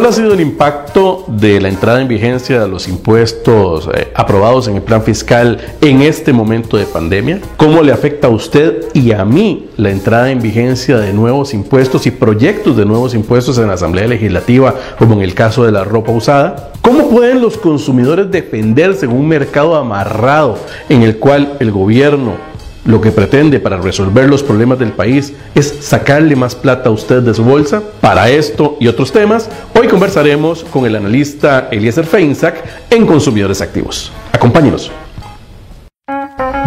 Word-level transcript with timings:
¿Cuál 0.00 0.12
ha 0.12 0.16
sido 0.16 0.32
el 0.32 0.40
impacto 0.40 1.26
de 1.28 1.60
la 1.60 1.68
entrada 1.68 2.00
en 2.00 2.08
vigencia 2.08 2.58
de 2.58 2.66
los 2.66 2.88
impuestos 2.88 3.86
eh, 3.92 4.10
aprobados 4.14 4.66
en 4.66 4.76
el 4.76 4.80
plan 4.80 5.02
fiscal 5.02 5.60
en 5.82 6.00
este 6.00 6.32
momento 6.32 6.78
de 6.78 6.86
pandemia? 6.86 7.42
¿Cómo 7.58 7.82
le 7.82 7.92
afecta 7.92 8.28
a 8.28 8.30
usted 8.30 8.86
y 8.94 9.12
a 9.12 9.26
mí 9.26 9.68
la 9.76 9.90
entrada 9.90 10.30
en 10.30 10.40
vigencia 10.40 10.96
de 10.96 11.12
nuevos 11.12 11.52
impuestos 11.52 12.06
y 12.06 12.12
proyectos 12.12 12.78
de 12.78 12.86
nuevos 12.86 13.12
impuestos 13.14 13.58
en 13.58 13.66
la 13.66 13.74
Asamblea 13.74 14.06
Legislativa, 14.06 14.74
como 14.98 15.16
en 15.16 15.20
el 15.20 15.34
caso 15.34 15.66
de 15.66 15.72
la 15.72 15.84
ropa 15.84 16.12
usada? 16.12 16.72
¿Cómo 16.80 17.10
pueden 17.10 17.42
los 17.42 17.58
consumidores 17.58 18.30
defenderse 18.30 19.04
en 19.04 19.12
un 19.12 19.28
mercado 19.28 19.76
amarrado 19.76 20.56
en 20.88 21.02
el 21.02 21.18
cual 21.18 21.58
el 21.60 21.72
gobierno 21.72 22.49
lo 22.84 23.00
que 23.00 23.12
pretende 23.12 23.60
para 23.60 23.76
resolver 23.76 24.28
los 24.28 24.42
problemas 24.42 24.78
del 24.78 24.92
país 24.92 25.32
es 25.54 25.74
sacarle 25.80 26.36
más 26.36 26.54
plata 26.54 26.88
a 26.88 26.92
usted 26.92 27.22
de 27.22 27.34
su 27.34 27.44
bolsa. 27.44 27.82
Para 28.00 28.30
esto 28.30 28.76
y 28.80 28.88
otros 28.88 29.12
temas, 29.12 29.48
hoy 29.78 29.88
conversaremos 29.88 30.64
con 30.64 30.86
el 30.86 30.96
analista 30.96 31.68
Eliezer 31.70 32.06
Feinsack 32.06 32.64
en 32.90 33.06
Consumidores 33.06 33.60
Activos. 33.60 34.12
Acompáñenos. 34.32 34.90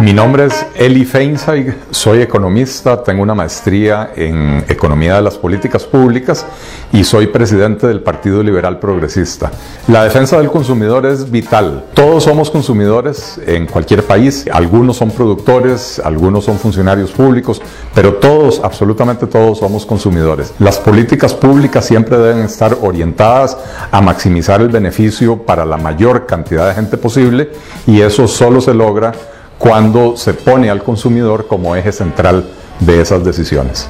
Mi 0.04 0.12
nombre 0.12 0.44
es 0.44 0.66
Eli 0.74 1.06
Feinstein, 1.06 1.74
soy 1.90 2.20
economista, 2.20 3.02
tengo 3.02 3.22
una 3.22 3.34
maestría 3.34 4.10
en 4.14 4.62
Economía 4.68 5.14
de 5.14 5.22
las 5.22 5.38
Políticas 5.38 5.84
Públicas 5.84 6.44
y 6.92 7.04
soy 7.04 7.28
presidente 7.28 7.86
del 7.86 8.02
Partido 8.02 8.42
Liberal 8.42 8.78
Progresista. 8.78 9.50
La 9.88 10.04
defensa 10.04 10.36
del 10.36 10.50
consumidor 10.50 11.06
es 11.06 11.30
vital. 11.30 11.86
Todos 11.94 12.24
somos 12.24 12.50
consumidores 12.50 13.40
en 13.46 13.66
cualquier 13.66 14.02
país, 14.02 14.44
algunos 14.52 14.98
son 14.98 15.10
productores, 15.10 15.98
algunos 16.04 16.44
son 16.44 16.58
funcionarios 16.58 17.10
públicos, 17.10 17.62
pero 17.94 18.16
todos, 18.16 18.60
absolutamente 18.62 19.26
todos 19.26 19.60
somos 19.60 19.86
consumidores. 19.86 20.52
Las 20.58 20.76
políticas 20.76 21.32
públicas 21.32 21.82
siempre 21.82 22.18
deben 22.18 22.44
estar 22.44 22.76
orientadas 22.82 23.56
a 23.90 24.02
maximizar 24.02 24.60
el 24.60 24.68
beneficio 24.68 25.38
para 25.38 25.64
la 25.64 25.78
mayor 25.78 26.26
cantidad 26.26 26.68
de 26.68 26.74
gente 26.74 26.98
posible 26.98 27.52
y 27.86 28.02
eso 28.02 28.28
solo 28.28 28.60
se 28.60 28.74
logra 28.74 29.14
cuando 29.58 30.16
se 30.16 30.34
pone 30.34 30.70
al 30.70 30.82
consumidor 30.82 31.46
como 31.46 31.74
eje 31.76 31.92
central 31.92 32.44
de 32.80 33.00
esas 33.00 33.24
decisiones. 33.24 33.88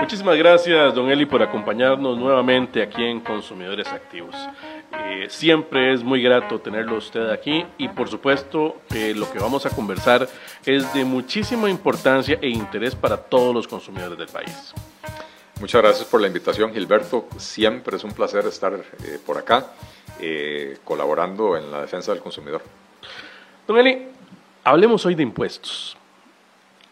Muchísimas 0.00 0.36
gracias, 0.36 0.94
don 0.94 1.10
Eli, 1.10 1.26
por 1.26 1.42
acompañarnos 1.42 2.16
nuevamente 2.16 2.82
aquí 2.82 3.02
en 3.02 3.20
Consumidores 3.20 3.88
Activos. 3.88 4.36
Eh, 5.04 5.26
siempre 5.28 5.92
es 5.92 6.04
muy 6.04 6.22
grato 6.22 6.60
tenerlo 6.60 6.96
usted 6.96 7.30
aquí 7.30 7.66
y 7.76 7.88
por 7.88 8.08
supuesto 8.08 8.76
que 8.88 9.14
lo 9.14 9.30
que 9.30 9.38
vamos 9.38 9.66
a 9.66 9.70
conversar 9.70 10.28
es 10.64 10.92
de 10.94 11.04
muchísima 11.04 11.68
importancia 11.68 12.38
e 12.40 12.48
interés 12.48 12.94
para 12.94 13.16
todos 13.16 13.54
los 13.54 13.66
consumidores 13.66 14.16
del 14.16 14.28
país. 14.28 14.72
Muchas 15.60 15.82
gracias 15.82 16.06
por 16.06 16.20
la 16.20 16.26
invitación, 16.26 16.72
Gilberto. 16.72 17.26
Siempre 17.38 17.96
es 17.96 18.04
un 18.04 18.12
placer 18.12 18.46
estar 18.46 18.74
eh, 18.74 19.18
por 19.24 19.38
acá 19.38 19.72
eh, 20.20 20.78
colaborando 20.84 21.56
en 21.56 21.70
la 21.70 21.80
defensa 21.80 22.12
del 22.12 22.20
consumidor. 22.20 22.62
Don 23.66 23.76
hablemos 24.62 25.04
hoy 25.06 25.16
de 25.16 25.24
impuestos. 25.24 25.96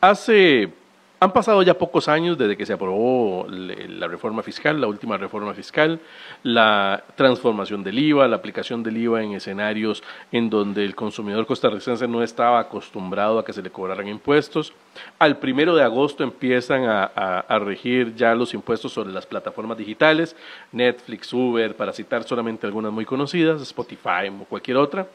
Hace, 0.00 0.72
han 1.20 1.32
pasado 1.32 1.62
ya 1.62 1.78
pocos 1.78 2.08
años 2.08 2.36
desde 2.36 2.56
que 2.56 2.66
se 2.66 2.72
aprobó 2.72 3.46
la 3.48 4.08
reforma 4.08 4.42
fiscal, 4.42 4.80
la 4.80 4.88
última 4.88 5.16
reforma 5.16 5.54
fiscal, 5.54 6.00
la 6.42 7.04
transformación 7.14 7.84
del 7.84 8.00
IVA, 8.00 8.26
la 8.26 8.34
aplicación 8.34 8.82
del 8.82 8.96
IVA 8.96 9.22
en 9.22 9.34
escenarios 9.34 10.02
en 10.32 10.50
donde 10.50 10.84
el 10.84 10.96
consumidor 10.96 11.46
costarricense 11.46 12.08
no 12.08 12.24
estaba 12.24 12.58
acostumbrado 12.58 13.38
a 13.38 13.44
que 13.44 13.52
se 13.52 13.62
le 13.62 13.70
cobraran 13.70 14.08
impuestos. 14.08 14.72
Al 15.20 15.38
primero 15.38 15.76
de 15.76 15.84
agosto 15.84 16.24
empiezan 16.24 16.86
a, 16.86 17.58
regir 17.60 18.16
ya 18.16 18.34
los 18.34 18.52
impuestos 18.52 18.92
sobre 18.92 19.12
las 19.12 19.26
plataformas 19.26 19.78
digitales, 19.78 20.34
Netflix, 20.72 21.32
Uber, 21.32 21.76
para 21.76 21.92
citar 21.92 22.24
solamente 22.24 22.66
algunas 22.66 22.92
muy 22.92 23.04
conocidas, 23.04 23.62
Spotify 23.62 24.28
o 24.28 24.44
cualquier 24.44 24.76
otra. 24.76 25.06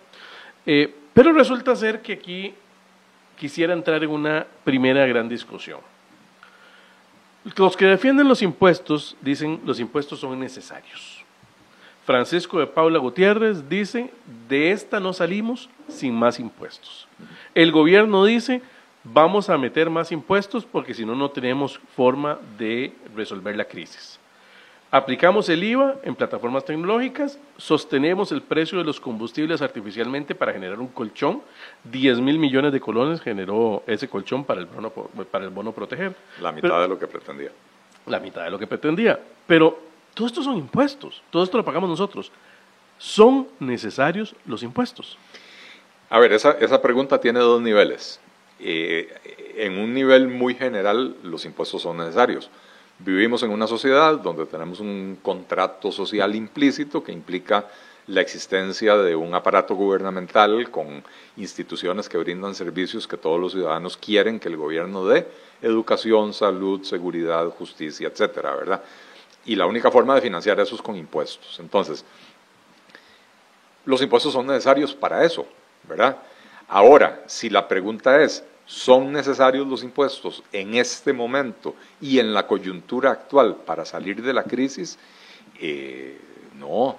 Eh, 0.72 0.94
pero 1.16 1.34
resulta 1.34 1.76
ser 1.76 2.00
que 2.04 2.14
aquí 2.14 2.54
quisiera 3.40 3.74
entrar 3.74 4.04
en 4.04 4.12
una 4.12 4.46
primera 4.64 5.04
gran 5.08 5.28
discusión. 5.28 5.80
Los 7.56 7.76
que 7.76 7.86
defienden 7.86 8.28
los 8.28 8.44
impuestos 8.44 9.18
dicen 9.20 9.60
los 9.66 9.80
impuestos 9.80 10.20
son 10.20 10.40
necesarios. 10.40 11.26
Francisco 12.06 12.60
de 12.60 12.68
Paula 12.68 13.00
Gutiérrez 13.00 13.68
dice, 13.68 14.12
de 14.48 14.72
esta 14.72 15.00
no 15.00 15.12
salimos 15.12 15.72
sin 15.88 16.14
más 16.14 16.40
impuestos. 16.40 17.08
El 17.56 17.72
gobierno 17.72 18.24
dice, 18.26 18.62
vamos 19.04 19.50
a 19.50 19.58
meter 19.58 19.90
más 19.90 20.12
impuestos 20.12 20.66
porque 20.66 20.94
si 20.94 21.04
no, 21.04 21.16
no 21.16 21.32
tenemos 21.32 21.80
forma 21.96 22.38
de 22.60 22.94
resolver 23.16 23.56
la 23.58 23.66
crisis. 23.66 24.19
Aplicamos 24.92 25.48
el 25.50 25.64
IVA 25.64 25.98
en 26.02 26.16
plataformas 26.16 26.66
tecnológicas, 26.66 27.38
sostenemos 27.58 28.32
el 28.32 28.42
precio 28.42 28.80
de 28.80 28.84
los 28.84 29.00
combustibles 29.00 29.62
artificialmente 29.62 30.34
para 30.34 30.52
generar 30.52 30.80
un 30.80 30.88
colchón. 30.88 31.44
10 31.84 32.20
mil 32.22 32.40
millones 32.40 32.74
de 32.74 32.82
colones 32.82 33.22
generó 33.22 33.84
ese 33.86 34.08
colchón 34.08 34.44
para 34.44 34.62
el 34.62 34.66
bono, 34.66 34.90
para 34.90 35.46
el 35.46 35.52
bono 35.52 35.74
proteger. 35.74 36.16
La 36.42 36.52
mitad 36.52 36.82
de 36.82 36.88
lo 36.88 36.98
que 36.98 37.06
pretendía. 37.06 37.52
La 38.08 38.20
mitad 38.20 38.44
de 38.44 38.50
lo 38.50 38.58
que 38.58 38.66
pretendía. 38.66 39.20
Pero 39.46 39.80
todo 40.16 40.26
esto 40.26 40.42
son 40.42 40.58
impuestos, 40.58 41.22
todo 41.30 41.44
esto 41.44 41.58
lo 41.58 41.66
pagamos 41.66 41.88
nosotros. 41.88 42.32
¿Son 42.98 43.48
necesarios 43.60 44.36
los 44.48 44.64
impuestos? 44.64 45.20
A 46.10 46.18
ver, 46.18 46.34
esa, 46.34 46.54
esa 46.54 46.82
pregunta 46.82 47.22
tiene 47.22 47.40
dos 47.42 47.62
niveles. 47.62 48.20
Eh, 48.60 49.54
en 49.56 49.78
un 49.78 49.94
nivel 49.94 50.30
muy 50.30 50.56
general, 50.56 51.16
los 51.22 51.46
impuestos 51.46 51.84
son 51.84 51.98
necesarios 51.98 52.50
Vivimos 53.00 53.44
en 53.44 53.52
una 53.52 53.66
sociedad 53.66 54.18
donde 54.18 54.46
tenemos 54.46 54.82
un 54.82 55.20
contrato 55.22 55.90
social 55.90 56.36
implícito 56.36 57.02
que 57.02 57.14
implica 57.14 57.66
la 58.08 58.20
existencia 58.20 58.98
de 58.98 59.16
un 59.16 59.34
aparato 59.34 59.74
gubernamental 59.74 60.70
con 60.70 61.02
instituciones 61.38 62.10
que 62.10 62.18
brindan 62.18 62.56
servicios 62.56 63.08
que 63.08 63.16
todos 63.16 63.40
los 63.40 63.54
ciudadanos 63.54 63.96
quieren 63.96 64.38
que 64.38 64.50
el 64.50 64.58
gobierno 64.58 65.06
dé, 65.06 65.28
educación, 65.62 66.34
salud, 66.34 66.84
seguridad, 66.84 67.48
justicia, 67.52 68.10
etcétera, 68.10 68.54
¿verdad? 68.56 68.84
Y 69.46 69.56
la 69.56 69.66
única 69.66 69.90
forma 69.92 70.16
de 70.16 70.22
financiar 70.22 70.60
eso 70.60 70.76
es 70.76 70.82
con 70.82 70.98
impuestos. 70.98 71.58
Entonces, 71.60 72.04
los 73.86 74.02
impuestos 74.02 74.34
son 74.34 74.48
necesarios 74.48 74.94
para 74.94 75.24
eso, 75.24 75.48
¿verdad? 75.88 76.18
Ahora, 76.68 77.24
si 77.28 77.50
la 77.50 77.66
pregunta 77.66 78.22
es, 78.22 78.44
¿Son 78.70 79.12
necesarios 79.12 79.68
los 79.68 79.84
impuestos 79.84 80.44
en 80.52 80.76
este 80.76 81.12
momento 81.12 81.74
y 82.00 82.20
en 82.20 82.36
la 82.36 82.46
coyuntura 82.46 83.10
actual 83.10 83.56
para 83.66 83.84
salir 83.84 84.22
de 84.22 84.32
la 84.32 84.44
crisis? 84.44 85.00
Eh, 85.60 86.22
no, 86.56 86.96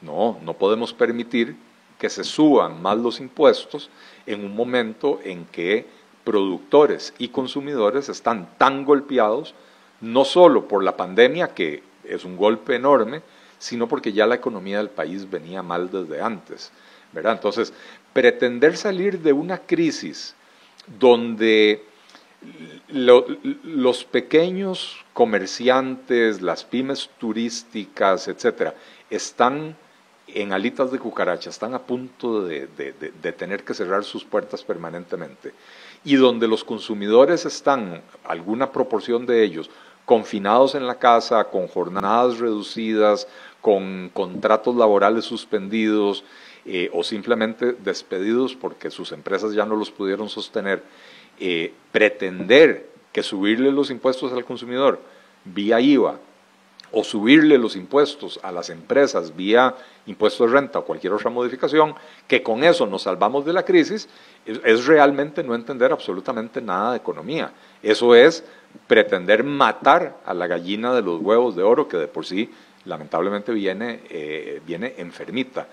no, 0.00 0.38
no 0.42 0.54
podemos 0.54 0.94
permitir 0.94 1.54
que 1.98 2.08
se 2.08 2.24
suban 2.24 2.80
más 2.80 2.96
los 2.96 3.20
impuestos 3.20 3.90
en 4.24 4.42
un 4.42 4.56
momento 4.56 5.20
en 5.22 5.44
que 5.44 5.84
productores 6.24 7.12
y 7.18 7.28
consumidores 7.28 8.08
están 8.08 8.48
tan 8.56 8.86
golpeados, 8.86 9.54
no 10.00 10.24
solo 10.24 10.66
por 10.66 10.82
la 10.82 10.96
pandemia, 10.96 11.48
que 11.48 11.82
es 12.04 12.24
un 12.24 12.38
golpe 12.38 12.74
enorme, 12.74 13.20
sino 13.58 13.86
porque 13.86 14.14
ya 14.14 14.26
la 14.26 14.36
economía 14.36 14.78
del 14.78 14.88
país 14.88 15.28
venía 15.28 15.62
mal 15.62 15.90
desde 15.90 16.22
antes. 16.22 16.72
¿verdad? 17.12 17.34
Entonces, 17.34 17.74
pretender 18.14 18.78
salir 18.78 19.20
de 19.20 19.34
una 19.34 19.58
crisis 19.58 20.34
donde 20.86 21.84
los 22.88 24.04
pequeños 24.04 25.04
comerciantes, 25.12 26.42
las 26.42 26.64
pymes 26.64 27.10
turísticas, 27.18 28.28
etcétera, 28.28 28.74
están 29.10 29.76
en 30.28 30.52
alitas 30.52 30.90
de 30.90 30.98
cucaracha, 30.98 31.50
están 31.50 31.74
a 31.74 31.82
punto 31.82 32.42
de, 32.42 32.66
tener 33.36 33.64
que 33.64 33.74
cerrar 33.74 34.04
sus 34.04 34.24
puertas 34.24 34.62
permanentemente, 34.64 35.54
y 36.04 36.16
donde 36.16 36.48
los 36.48 36.64
consumidores 36.64 37.44
están, 37.44 38.02
alguna 38.24 38.72
proporción 38.72 39.26
de 39.26 39.42
ellos, 39.42 39.70
confinados 40.04 40.74
en 40.74 40.86
la 40.86 40.96
casa, 40.96 41.44
con 41.44 41.66
jornadas 41.66 42.38
reducidas, 42.38 43.26
con 43.60 44.10
contratos 44.12 44.76
laborales 44.76 45.24
suspendidos, 45.24 46.22
eh, 46.66 46.90
o 46.92 47.04
simplemente 47.04 47.72
despedidos 47.72 48.56
porque 48.56 48.90
sus 48.90 49.12
empresas 49.12 49.52
ya 49.52 49.64
no 49.64 49.76
los 49.76 49.90
pudieron 49.90 50.28
sostener, 50.28 50.82
eh, 51.38 51.72
pretender 51.92 52.88
que 53.12 53.22
subirle 53.22 53.70
los 53.70 53.90
impuestos 53.90 54.32
al 54.32 54.44
consumidor 54.44 55.00
vía 55.44 55.80
IVA 55.80 56.18
o 56.92 57.04
subirle 57.04 57.58
los 57.58 57.76
impuestos 57.76 58.40
a 58.42 58.52
las 58.52 58.70
empresas 58.70 59.36
vía 59.36 59.74
impuestos 60.06 60.50
de 60.50 60.56
renta 60.56 60.78
o 60.78 60.84
cualquier 60.84 61.12
otra 61.12 61.30
modificación, 61.30 61.94
que 62.26 62.42
con 62.42 62.64
eso 62.64 62.86
nos 62.86 63.02
salvamos 63.02 63.44
de 63.44 63.52
la 63.52 63.64
crisis, 63.64 64.08
es, 64.44 64.86
realmente 64.86 65.42
no 65.42 65.54
entender 65.54 65.92
absolutamente 65.92 66.60
nada 66.60 66.92
de 66.92 66.98
economía. 66.98 67.52
Eso 67.82 68.14
es 68.14 68.44
pretender 68.86 69.44
matar 69.44 70.16
a 70.24 70.32
la 70.32 70.46
gallina 70.46 70.94
de 70.94 71.02
los 71.02 71.20
huevos 71.20 71.56
de 71.56 71.62
oro 71.62 71.88
que 71.88 71.96
de 71.96 72.08
por 72.08 72.24
sí 72.24 72.50
lamentablemente 72.84 73.52
viene, 73.52 74.00
eh, 74.08 74.60
viene 74.64 74.94
enfermita. 74.98 75.66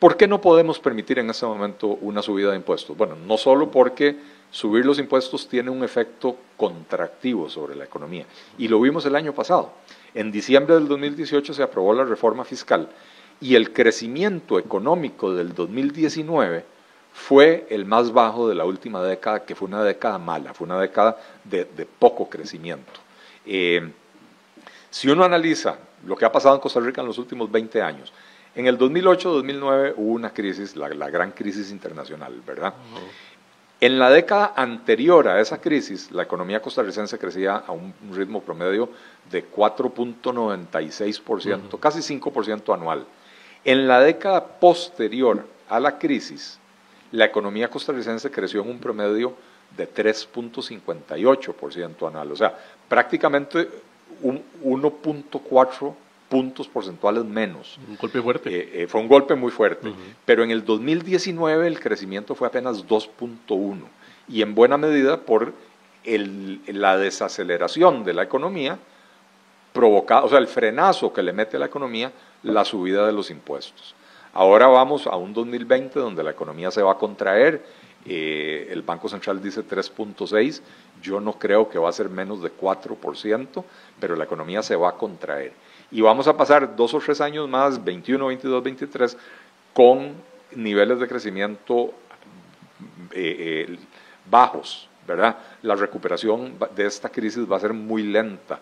¿Por 0.00 0.16
qué 0.16 0.26
no 0.26 0.40
podemos 0.40 0.80
permitir 0.80 1.18
en 1.18 1.28
este 1.28 1.44
momento 1.44 1.86
una 1.88 2.22
subida 2.22 2.50
de 2.50 2.56
impuestos? 2.56 2.96
Bueno, 2.96 3.16
no 3.16 3.36
solo 3.36 3.70
porque 3.70 4.16
subir 4.50 4.86
los 4.86 4.98
impuestos 4.98 5.46
tiene 5.46 5.68
un 5.68 5.84
efecto 5.84 6.38
contractivo 6.56 7.50
sobre 7.50 7.76
la 7.76 7.84
economía, 7.84 8.24
y 8.56 8.66
lo 8.68 8.80
vimos 8.80 9.04
el 9.04 9.14
año 9.14 9.34
pasado. 9.34 9.72
En 10.14 10.32
diciembre 10.32 10.74
del 10.74 10.88
2018 10.88 11.52
se 11.52 11.62
aprobó 11.62 11.92
la 11.92 12.04
reforma 12.04 12.46
fiscal 12.46 12.88
y 13.42 13.56
el 13.56 13.74
crecimiento 13.74 14.58
económico 14.58 15.34
del 15.34 15.54
2019 15.54 16.64
fue 17.12 17.66
el 17.68 17.84
más 17.84 18.10
bajo 18.10 18.48
de 18.48 18.54
la 18.54 18.64
última 18.64 19.02
década, 19.02 19.44
que 19.44 19.54
fue 19.54 19.68
una 19.68 19.84
década 19.84 20.18
mala, 20.18 20.54
fue 20.54 20.66
una 20.66 20.80
década 20.80 21.18
de, 21.44 21.66
poco 21.98 22.30
crecimiento. 22.30 22.90
Eh, 23.44 23.92
si 24.88 25.10
uno 25.10 25.24
analiza 25.24 25.76
lo 26.06 26.16
que 26.16 26.24
ha 26.24 26.32
pasado 26.32 26.54
en 26.54 26.62
Costa 26.62 26.80
Rica 26.80 27.02
en 27.02 27.06
los 27.06 27.18
últimos 27.18 27.52
20 27.52 27.82
años, 27.82 28.14
en 28.54 28.66
el 28.66 28.78
2008-2009 28.78 29.94
hubo 29.96 30.12
una 30.12 30.32
crisis, 30.32 30.76
la, 30.76 30.88
gran 30.88 31.32
crisis 31.32 31.70
internacional, 31.70 32.40
¿verdad? 32.46 32.74
En 33.80 33.98
la 33.98 34.10
década 34.10 34.52
anterior 34.56 35.26
a 35.28 35.40
esa 35.40 35.58
crisis, 35.60 36.10
la 36.10 36.22
economía 36.24 36.60
costarricense 36.60 37.18
crecía 37.18 37.56
a 37.56 37.72
un 37.72 37.94
ritmo 38.12 38.42
promedio 38.42 38.90
de 39.30 39.50
4.96%, 39.50 41.78
casi 41.78 42.00
5% 42.00 42.74
anual. 42.74 43.06
En 43.64 43.88
la 43.88 44.00
década 44.00 44.44
posterior 44.44 45.46
a 45.68 45.80
la 45.80 45.98
crisis, 45.98 46.60
la 47.12 47.24
economía 47.24 47.68
costarricense 47.68 48.30
creció 48.30 48.62
en 48.62 48.70
un 48.70 48.78
promedio 48.78 49.34
de 49.76 49.88
3.58% 49.88 52.08
anual, 52.08 52.32
o 52.32 52.36
sea, 52.36 52.56
prácticamente 52.88 53.68
un 54.22 54.42
1.4 54.62 55.94
puntos 56.30 56.68
porcentuales 56.68 57.24
menos. 57.24 57.78
Un 57.86 57.96
golpe 57.96 58.22
fuerte. 58.22 58.48
Eh, 58.48 58.70
eh, 58.72 58.86
fue 58.86 59.00
un 59.00 59.08
golpe 59.08 59.34
muy 59.34 59.50
fuerte. 59.50 59.92
Pero 60.24 60.44
en 60.44 60.50
el 60.50 60.64
2019 60.64 61.66
el 61.66 61.80
crecimiento 61.80 62.34
fue 62.34 62.48
apenas 62.48 62.86
2.1 62.86 63.80
y 64.28 64.40
en 64.40 64.54
buena 64.54 64.78
medida 64.78 65.20
por 65.20 65.52
la 66.04 66.96
desaceleración 66.96 68.04
de 68.04 68.14
la 68.14 68.22
economía 68.22 68.78
provocada, 69.72 70.22
o 70.22 70.28
sea, 70.28 70.38
el 70.38 70.46
frenazo 70.46 71.12
que 71.12 71.22
le 71.22 71.32
mete 71.32 71.56
a 71.56 71.60
la 71.60 71.66
economía 71.66 72.12
la 72.42 72.64
subida 72.64 73.04
de 73.04 73.12
los 73.12 73.30
impuestos. 73.30 73.94
Ahora 74.32 74.68
vamos 74.68 75.06
a 75.06 75.16
un 75.16 75.34
2020 75.34 75.98
donde 75.98 76.22
la 76.22 76.30
economía 76.30 76.70
se 76.70 76.80
va 76.80 76.92
a 76.92 76.96
contraer, 76.96 77.64
eh, 78.06 78.68
el 78.70 78.82
Banco 78.82 79.08
Central 79.08 79.42
dice 79.42 79.62
3.6, 79.62 80.62
yo 81.02 81.20
no 81.20 81.38
creo 81.38 81.68
que 81.68 81.78
va 81.78 81.88
a 81.88 81.92
ser 81.92 82.08
menos 82.08 82.40
de 82.40 82.50
4%, 82.50 83.64
pero 83.98 84.16
la 84.16 84.24
economía 84.24 84.62
se 84.62 84.76
va 84.76 84.90
a 84.90 84.92
contraer. 84.92 85.52
Y 85.90 86.00
vamos 86.00 86.28
a 86.28 86.36
pasar 86.36 86.76
dos 86.76 86.94
o 86.94 87.00
tres 87.00 87.20
años 87.20 87.48
más, 87.48 87.82
21, 87.82 88.26
22, 88.26 88.62
23, 88.62 89.16
con 89.72 90.12
niveles 90.54 91.00
de 91.00 91.08
crecimiento 91.08 91.92
eh, 93.12 93.66
eh, 93.68 93.78
bajos, 94.30 94.88
¿verdad? 95.06 95.36
La 95.62 95.74
recuperación 95.74 96.56
de 96.76 96.86
esta 96.86 97.08
crisis 97.08 97.50
va 97.50 97.56
a 97.56 97.60
ser 97.60 97.72
muy 97.72 98.04
lenta 98.04 98.60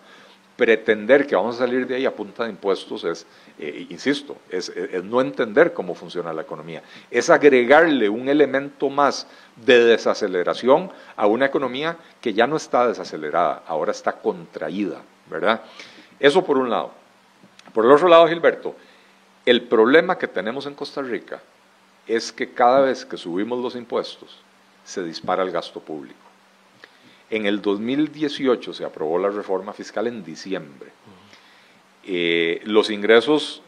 pretender 0.55 1.25
que 1.25 1.35
vamos 1.35 1.55
a 1.55 1.59
salir 1.59 1.87
de 1.87 1.95
ahí 1.95 2.05
a 2.05 2.13
punta 2.13 2.43
de 2.43 2.49
impuestos 2.49 3.05
es, 3.05 3.25
eh, 3.57 3.87
insisto, 3.89 4.35
es, 4.49 4.69
no 5.05 5.21
entender 5.21 5.71
cómo 5.71 5.95
funciona 5.95 6.33
la 6.33 6.41
economía, 6.41 6.83
es 7.09 7.29
agregarle 7.29 8.09
un 8.09 8.27
elemento 8.27 8.89
más 8.89 9.25
de 9.55 9.85
desaceleración 9.85 10.91
a 11.15 11.27
una 11.27 11.45
economía 11.45 11.95
que 12.19 12.33
ya 12.33 12.45
no 12.45 12.57
está 12.57 12.89
desacelerada, 12.89 13.63
ahora 13.67 13.91
está 13.91 14.11
contraída, 14.11 15.01
¿verdad? 15.29 15.61
Eso 16.19 16.43
por 16.43 16.57
un 16.57 16.69
lado. 16.69 16.98
Por 17.79 17.85
el 17.85 17.93
otro 17.93 18.09
lado, 18.09 18.27
Gilberto, 18.27 18.75
el 19.45 19.61
problema 19.61 20.17
que 20.17 20.27
tenemos 20.27 20.65
en 20.65 20.73
Costa 20.73 21.01
Rica 21.01 21.41
es 22.05 22.33
que 22.33 22.51
cada 22.51 22.81
vez 22.81 23.05
que 23.05 23.15
subimos 23.15 23.57
los 23.63 23.73
impuestos, 23.73 24.37
se 24.83 25.01
dispara 25.01 25.43
el 25.43 25.51
gasto 25.51 25.79
público. 25.79 26.19
En 27.29 27.45
el 27.45 27.61
2018 27.61 28.73
se 28.73 28.83
aprobó 28.83 29.17
la 29.17 29.29
reforma 29.29 29.71
fiscal 29.71 30.07
en 30.07 30.25
diciembre. 30.25 30.91
Eh, 32.03 32.59
los 32.65 32.89
ingresos 32.89 33.61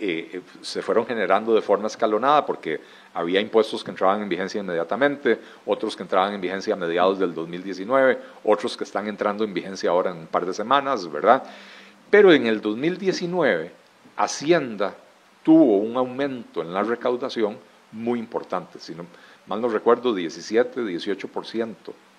eh, 0.00 0.40
se 0.62 0.80
fueron 0.80 1.04
generando 1.04 1.54
de 1.54 1.60
forma 1.60 1.88
escalonada 1.88 2.46
porque 2.46 2.80
había 3.12 3.38
impuestos 3.38 3.84
que 3.84 3.90
entraban 3.90 4.22
en 4.22 4.30
vigencia 4.30 4.62
inmediatamente, 4.62 5.38
otros 5.66 5.94
que 5.94 6.04
entraban 6.04 6.32
en 6.32 6.40
vigencia 6.40 6.72
a 6.72 6.78
mediados 6.78 7.18
del 7.18 7.34
2019, 7.34 8.18
otros 8.44 8.78
que 8.78 8.84
están 8.84 9.08
entrando 9.08 9.44
en 9.44 9.52
vigencia 9.52 9.90
ahora 9.90 10.10
en 10.10 10.16
un 10.16 10.26
par 10.26 10.46
de 10.46 10.54
semanas, 10.54 11.06
¿verdad? 11.12 11.42
Pero 12.12 12.30
en 12.30 12.46
el 12.46 12.60
2019 12.60 13.72
Hacienda 14.18 14.94
tuvo 15.42 15.78
un 15.78 15.96
aumento 15.96 16.60
en 16.60 16.74
la 16.74 16.82
recaudación 16.82 17.56
muy 17.90 18.18
importante, 18.18 18.78
si 18.78 18.94
no, 18.94 19.06
mal 19.46 19.62
no 19.62 19.68
recuerdo, 19.70 20.14
17, 20.14 20.82
18% 20.82 21.74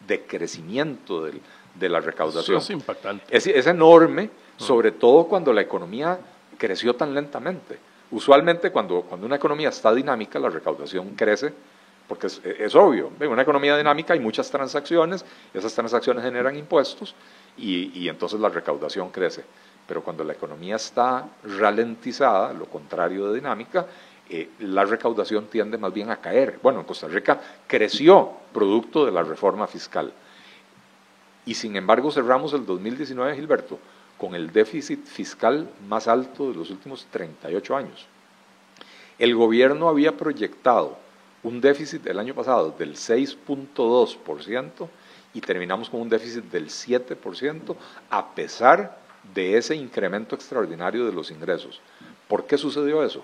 de 0.07 0.22
crecimiento 0.24 1.30
de 1.75 1.90
la 1.90 2.00
recaudación. 2.00 2.57
Eso 2.57 2.66
es 2.66 2.69
impactante. 2.72 3.25
Es, 3.30 3.68
enorme, 3.68 4.31
sobre 4.57 4.94
todo 4.94 5.25
cuando 5.25 5.54
la 5.54 5.62
economía 5.62 6.18
creció 6.57 6.96
tan 6.96 7.13
lentamente. 7.13 7.78
Usualmente 8.10 8.72
cuando, 8.72 9.04
cuando 9.04 9.28
una 9.28 9.36
economía 9.36 9.69
está 9.69 9.94
dinámica, 9.94 10.39
la 10.39 10.50
recaudación 10.50 11.13
crece, 11.13 11.54
porque 12.07 12.25
es, 12.25 12.74
obvio, 12.74 13.12
en 13.19 13.30
una 13.30 13.44
economía 13.44 13.78
dinámica 13.78 14.13
hay 14.13 14.19
muchas 14.19 14.50
transacciones, 14.50 15.24
esas 15.54 15.72
transacciones 15.75 16.24
generan 16.24 16.57
impuestos 16.57 17.13
y, 17.56 17.92
y 17.94 18.10
entonces 18.10 18.39
la 18.39 18.50
recaudación 18.50 19.12
crece. 19.12 19.44
Pero 19.88 20.04
cuando 20.04 20.24
la 20.24 20.34
economía 20.34 20.78
está 20.78 21.28
ralentizada, 21.44 22.54
lo 22.54 22.66
contrario 22.66 23.28
de 23.28 23.36
dinámica, 23.36 23.86
eh, 24.30 24.50
la 24.60 24.86
recaudación 24.86 25.48
tiende 25.48 25.78
más 25.78 25.94
bien 25.94 26.10
a 26.10 26.18
caer. 26.18 26.60
Bueno, 26.64 26.80
en 26.80 26.86
Costa 26.86 27.08
Rica 27.08 27.40
creció 27.68 28.32
producto 28.54 29.06
de 29.06 29.12
la 29.12 29.24
reforma 29.24 29.68
fiscal. 29.68 30.14
Y 31.46 31.54
sin 31.56 31.76
embargo 31.76 32.10
cerramos 32.12 32.54
el 32.54 32.66
2019, 32.66 33.36
Gilberto, 33.36 33.78
con 34.18 34.34
el 34.36 34.52
déficit 34.54 35.06
fiscal 35.06 35.70
más 35.88 36.08
alto 36.08 36.50
de 36.50 36.56
los 36.56 36.70
últimos 36.70 37.06
38 37.12 37.76
años. 37.76 38.08
El 39.20 39.36
gobierno 39.36 39.90
había 39.90 40.16
proyectado 40.16 40.98
un 41.44 41.60
déficit 41.60 42.08
el 42.08 42.20
año 42.20 42.34
pasado 42.34 42.74
del 42.78 42.96
6.2% 42.96 44.88
y 45.34 45.42
terminamos 45.42 45.90
con 45.90 46.02
un 46.02 46.10
déficit 46.10 46.46
del 46.46 46.70
7% 46.70 47.76
a 48.10 48.34
pesar 48.34 49.03
de 49.34 49.58
ese 49.58 49.75
incremento 49.75 50.36
extraordinario 50.36 51.06
de 51.06 51.14
los 51.14 51.31
ingresos. 51.31 51.81
¿Por 52.28 52.46
qué 52.46 52.58
sucedió 52.58 53.04
eso? 53.04 53.24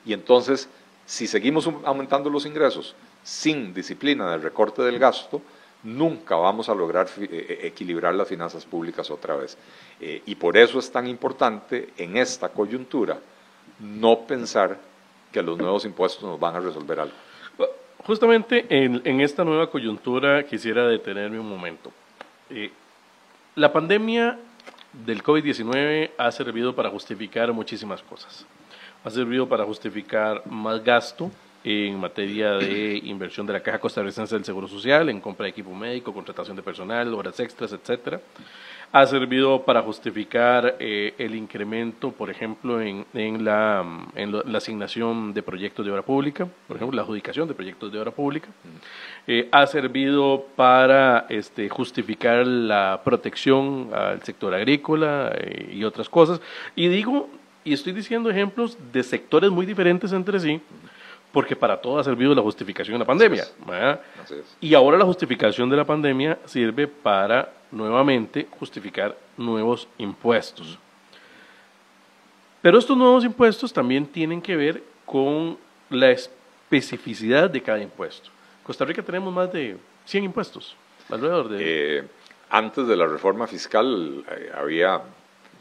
Y 0.04 0.14
entonces, 0.14 0.68
si 1.06 1.28
seguimos 1.28 1.70
aumentando 1.84 2.28
los 2.28 2.44
ingresos 2.44 2.96
sin 3.22 3.72
disciplina 3.72 4.32
del 4.32 4.42
recorte 4.42 4.82
del 4.82 4.98
gasto, 4.98 5.40
nunca 5.82 6.36
vamos 6.36 6.68
a 6.68 6.74
lograr 6.74 7.08
eh, 7.18 7.28
eh, 7.30 7.58
equilibrar 7.62 8.14
las 8.14 8.28
finanzas 8.28 8.64
públicas 8.64 9.10
otra 9.10 9.36
vez. 9.36 9.56
Eh, 10.00 10.22
y 10.26 10.34
por 10.34 10.56
eso 10.56 10.78
es 10.78 10.90
tan 10.90 11.06
importante 11.06 11.90
en 11.96 12.16
esta 12.16 12.48
coyuntura 12.48 13.18
no 13.80 14.20
pensar 14.20 14.78
que 15.32 15.42
los 15.42 15.58
nuevos 15.58 15.84
impuestos 15.84 16.22
nos 16.22 16.38
van 16.38 16.56
a 16.56 16.60
resolver 16.60 17.00
algo. 17.00 17.14
Justamente 18.04 18.66
en, 18.68 19.20
esta 19.20 19.44
nueva 19.44 19.70
coyuntura 19.70 20.42
quisiera 20.42 20.88
detenerme 20.88 21.38
un 21.38 21.48
momento. 21.48 21.92
La 23.54 23.72
pandemia 23.72 24.40
del 24.92 25.22
COVID-19 25.22 26.10
ha 26.18 26.32
servido 26.32 26.74
para 26.74 26.90
justificar 26.90 27.52
muchísimas 27.52 28.02
cosas. 28.02 28.44
Ha 29.04 29.10
servido 29.10 29.48
para 29.48 29.64
justificar 29.64 30.44
más 30.46 30.82
gasto 30.82 31.30
en 31.64 31.98
materia 31.98 32.52
de 32.52 33.00
inversión 33.04 33.46
de 33.46 33.52
la 33.52 33.60
Caja 33.60 33.78
Costarricense 33.78 34.34
del 34.34 34.44
Seguro 34.44 34.68
Social, 34.68 35.08
en 35.08 35.20
compra 35.20 35.44
de 35.44 35.50
equipo 35.50 35.74
médico, 35.74 36.12
contratación 36.12 36.56
de 36.56 36.62
personal, 36.62 37.12
horas 37.14 37.38
extras, 37.40 37.72
etcétera 37.72 38.20
ha 38.92 39.06
servido 39.06 39.62
para 39.62 39.80
justificar 39.80 40.76
eh, 40.78 41.14
el 41.16 41.34
incremento, 41.34 42.12
por 42.12 42.28
ejemplo, 42.28 42.78
en, 42.82 43.06
la, 43.44 43.84
asignación 44.54 45.32
de 45.32 45.42
proyectos 45.42 45.84
de 45.86 45.90
obra 45.90 46.02
pública, 46.02 46.46
por 46.68 46.76
ejemplo, 46.76 46.94
la 46.96 47.02
adjudicación 47.02 47.48
de 47.48 47.54
proyectos 47.54 47.90
de 47.90 47.98
obra 47.98 48.10
pública. 48.10 48.48
Eh, 49.26 49.48
ha 49.50 49.66
servido 49.66 50.46
para 50.56 51.26
este, 51.30 51.70
justificar 51.70 52.46
la 52.46 53.00
protección 53.02 53.88
al 53.94 54.22
sector 54.22 54.54
agrícola 54.54 55.32
eh, 55.38 55.72
y 55.72 55.84
otras 55.84 56.10
cosas. 56.10 56.42
Y 56.76 56.88
digo, 56.88 57.30
y 57.64 57.72
estoy 57.72 57.94
diciendo 57.94 58.28
ejemplos 58.28 58.76
de 58.92 59.02
sectores 59.02 59.50
muy 59.50 59.64
diferentes 59.64 60.12
entre 60.12 60.38
sí, 60.38 60.60
porque 61.32 61.56
para 61.56 61.80
todo 61.80 61.98
ha 61.98 62.04
servido 62.04 62.34
la 62.34 62.42
justificación 62.42 62.94
de 62.94 62.98
la 63.00 63.06
pandemia. 63.06 63.44
Y 64.60 64.74
ahora 64.74 64.98
la 64.98 65.04
justificación 65.04 65.70
de 65.70 65.76
la 65.76 65.84
pandemia 65.84 66.38
sirve 66.44 66.86
para 66.86 67.52
nuevamente 67.70 68.46
justificar 68.58 69.16
nuevos 69.36 69.88
impuestos. 69.98 70.78
Pero 72.60 72.78
estos 72.78 72.96
nuevos 72.96 73.24
impuestos 73.24 73.72
también 73.72 74.06
tienen 74.06 74.40
que 74.40 74.54
ver 74.54 74.82
con 75.06 75.58
la 75.90 76.10
especificidad 76.10 77.50
de 77.50 77.62
cada 77.62 77.80
impuesto. 77.80 78.28
En 78.58 78.64
Costa 78.64 78.84
Rica 78.84 79.02
tenemos 79.02 79.32
más 79.32 79.52
de 79.52 79.76
100 80.04 80.24
impuestos, 80.24 80.76
alrededor 81.10 81.48
de... 81.48 81.98
Eh, 81.98 82.04
antes 82.50 82.86
de 82.86 82.96
la 82.96 83.06
reforma 83.06 83.46
fiscal 83.46 84.24
eh, 84.30 84.52
había 84.54 85.00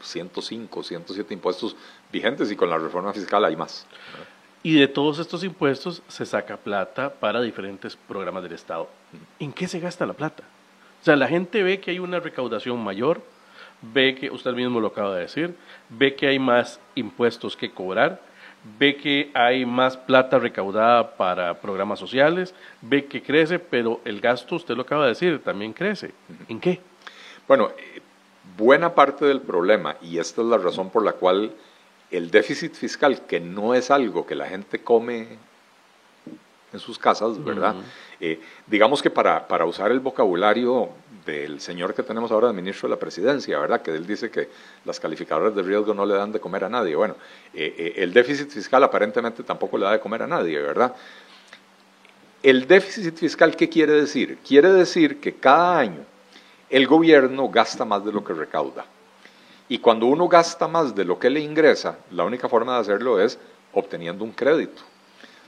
105, 0.02 0.82
107 0.82 1.32
impuestos 1.32 1.74
vigentes 2.12 2.52
y 2.52 2.56
con 2.56 2.68
la 2.68 2.78
reforma 2.78 3.12
fiscal 3.12 3.44
hay 3.44 3.56
más. 3.56 3.86
Y 4.62 4.78
de 4.78 4.86
todos 4.86 5.18
estos 5.18 5.42
impuestos 5.42 6.02
se 6.06 6.24
saca 6.24 6.56
plata 6.56 7.12
para 7.12 7.40
diferentes 7.40 7.96
programas 7.96 8.44
del 8.44 8.52
Estado. 8.52 8.88
¿En 9.40 9.52
qué 9.52 9.66
se 9.66 9.80
gasta 9.80 10.06
la 10.06 10.12
plata? 10.12 10.44
O 11.00 11.04
sea, 11.04 11.16
la 11.16 11.26
gente 11.26 11.64
ve 11.64 11.80
que 11.80 11.90
hay 11.90 11.98
una 11.98 12.20
recaudación 12.20 12.82
mayor, 12.82 13.20
ve 13.80 14.14
que, 14.14 14.30
usted 14.30 14.52
mismo 14.52 14.80
lo 14.80 14.88
acaba 14.88 15.16
de 15.16 15.22
decir, 15.22 15.56
ve 15.88 16.14
que 16.14 16.28
hay 16.28 16.38
más 16.38 16.78
impuestos 16.94 17.56
que 17.56 17.72
cobrar, 17.72 18.20
ve 18.78 18.96
que 18.96 19.32
hay 19.34 19.66
más 19.66 19.96
plata 19.96 20.38
recaudada 20.38 21.16
para 21.16 21.54
programas 21.60 21.98
sociales, 21.98 22.54
ve 22.80 23.06
que 23.06 23.20
crece, 23.20 23.58
pero 23.58 24.00
el 24.04 24.20
gasto, 24.20 24.54
usted 24.54 24.76
lo 24.76 24.82
acaba 24.82 25.04
de 25.04 25.08
decir, 25.08 25.42
también 25.42 25.72
crece. 25.72 26.12
¿En 26.48 26.60
qué? 26.60 26.80
Bueno, 27.48 27.70
eh, 27.76 28.00
buena 28.56 28.94
parte 28.94 29.24
del 29.24 29.40
problema, 29.40 29.96
y 30.00 30.18
esta 30.18 30.42
es 30.42 30.46
la 30.46 30.58
razón 30.58 30.90
por 30.90 31.04
la 31.04 31.14
cual 31.14 31.52
el 32.12 32.30
déficit 32.30 32.74
fiscal, 32.74 33.26
que 33.26 33.40
no 33.40 33.74
es 33.74 33.90
algo 33.90 34.26
que 34.26 34.34
la 34.34 34.46
gente 34.46 34.82
come 34.82 35.38
en 36.72 36.78
sus 36.78 36.98
casas, 36.98 37.42
¿verdad? 37.42 37.74
Eh, 38.20 38.40
digamos 38.66 39.02
que 39.02 39.10
para, 39.10 39.46
para, 39.46 39.66
usar 39.66 39.90
el 39.90 40.00
vocabulario 40.00 40.90
del 41.26 41.60
señor 41.60 41.94
que 41.94 42.02
tenemos 42.02 42.30
ahora, 42.30 42.48
el 42.48 42.54
ministro 42.54 42.88
de 42.88 42.94
la 42.94 42.98
presidencia, 42.98 43.58
¿verdad? 43.58 43.82
Que 43.82 43.90
él 43.90 44.06
dice 44.06 44.30
que 44.30 44.48
las 44.84 44.98
calificadoras 45.00 45.54
de 45.54 45.62
riesgo 45.62 45.92
no 45.92 46.06
le 46.06 46.14
dan 46.14 46.32
de 46.32 46.40
comer 46.40 46.64
a 46.64 46.68
nadie. 46.68 46.94
Bueno, 46.94 47.16
eh, 47.52 47.74
eh, 47.76 47.92
el 47.96 48.12
déficit 48.12 48.50
fiscal 48.50 48.82
aparentemente 48.84 49.42
tampoco 49.42 49.76
le 49.76 49.84
da 49.84 49.92
de 49.92 50.00
comer 50.00 50.22
a 50.22 50.26
nadie, 50.26 50.60
¿verdad? 50.60 50.94
El 52.42 52.66
déficit 52.66 53.16
fiscal, 53.16 53.54
¿qué 53.56 53.68
quiere 53.68 53.92
decir? 53.92 54.38
Quiere 54.46 54.72
decir 54.72 55.20
que 55.20 55.34
cada 55.34 55.78
año 55.78 56.04
el 56.70 56.86
gobierno 56.86 57.48
gasta 57.48 57.84
más 57.84 58.04
de 58.04 58.12
lo 58.12 58.24
que 58.24 58.32
recauda. 58.32 58.86
Y 59.68 59.78
cuando 59.78 60.06
uno 60.06 60.28
gasta 60.28 60.68
más 60.68 60.94
de 60.94 61.04
lo 61.04 61.18
que 61.18 61.30
le 61.30 61.40
ingresa, 61.40 61.98
la 62.10 62.24
única 62.24 62.48
forma 62.48 62.74
de 62.74 62.80
hacerlo 62.80 63.20
es 63.20 63.38
obteniendo 63.72 64.24
un 64.24 64.32
crédito. 64.32 64.82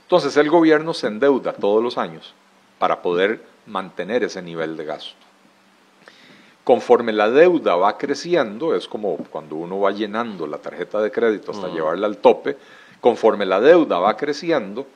Entonces 0.03 0.35
el 0.37 0.49
gobierno 0.49 0.93
se 0.93 1.07
endeuda 1.07 1.53
todos 1.53 1.83
los 1.83 1.97
años 1.97 2.33
para 2.79 3.01
poder 3.01 3.43
mantener 3.65 4.23
ese 4.23 4.41
nivel 4.41 4.77
de 4.77 4.85
gasto. 4.85 5.15
Conforme 6.63 7.13
la 7.13 7.29
deuda 7.29 7.75
va 7.75 7.97
creciendo, 7.97 8.75
es 8.75 8.87
como 8.87 9.17
cuando 9.17 9.55
uno 9.55 9.79
va 9.79 9.91
llenando 9.91 10.47
la 10.47 10.57
tarjeta 10.57 10.99
de 10.99 11.11
crédito 11.11 11.51
hasta 11.51 11.67
llevarla 11.67 12.07
al 12.07 12.17
tope, 12.17 12.57
conforme 13.01 13.45
la 13.45 13.61
deuda 13.61 13.99
va 13.99 14.17
creciendo, 14.17 14.87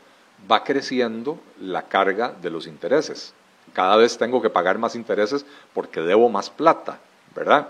va 0.51 0.63
creciendo 0.63 1.38
la 1.61 1.83
carga 1.83 2.33
de 2.41 2.49
los 2.49 2.65
intereses. 2.65 3.35
Cada 3.73 3.97
vez 3.97 4.17
tengo 4.17 4.41
que 4.41 4.49
pagar 4.49 4.79
más 4.79 4.95
intereses 4.95 5.45
porque 5.73 6.01
debo 6.01 6.27
más 6.29 6.49
plata, 6.49 6.99
¿verdad? 7.35 7.69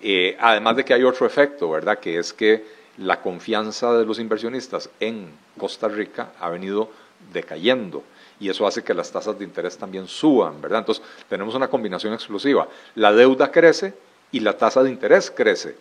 Eh, 0.00 0.36
además 0.40 0.76
de 0.76 0.84
que 0.84 0.94
hay 0.94 1.04
otro 1.04 1.26
efecto, 1.26 1.70
¿verdad? 1.70 1.98
Que 1.98 2.18
es 2.18 2.32
que 2.32 2.64
la 2.98 3.20
confianza 3.20 3.92
de 3.94 4.04
los 4.04 4.18
inversionistas 4.18 4.90
en 5.00 5.30
Costa 5.58 5.88
Rica 5.88 6.32
ha 6.40 6.48
venido 6.48 6.90
decayendo 7.32 8.04
y 8.38 8.48
eso 8.48 8.66
hace 8.66 8.82
que 8.82 8.94
las 8.94 9.10
tasas 9.10 9.38
de 9.38 9.44
interés 9.44 9.78
también 9.78 10.06
suban, 10.06 10.60
¿verdad? 10.60 10.80
Entonces 10.80 11.04
tenemos 11.28 11.54
una 11.54 11.68
combinación 11.68 12.12
explosiva. 12.12 12.68
La 12.94 13.12
deuda 13.12 13.50
crece 13.50 13.94
y 14.32 14.40
la 14.40 14.56
tasa 14.56 14.82
de 14.82 14.90
interés 14.90 15.30
crece. 15.30 15.76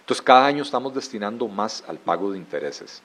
Entonces 0.00 0.22
cada 0.22 0.46
año 0.46 0.62
estamos 0.62 0.94
destinando 0.94 1.48
más 1.48 1.84
al 1.86 1.98
pago 1.98 2.32
de 2.32 2.38
intereses. 2.38 3.02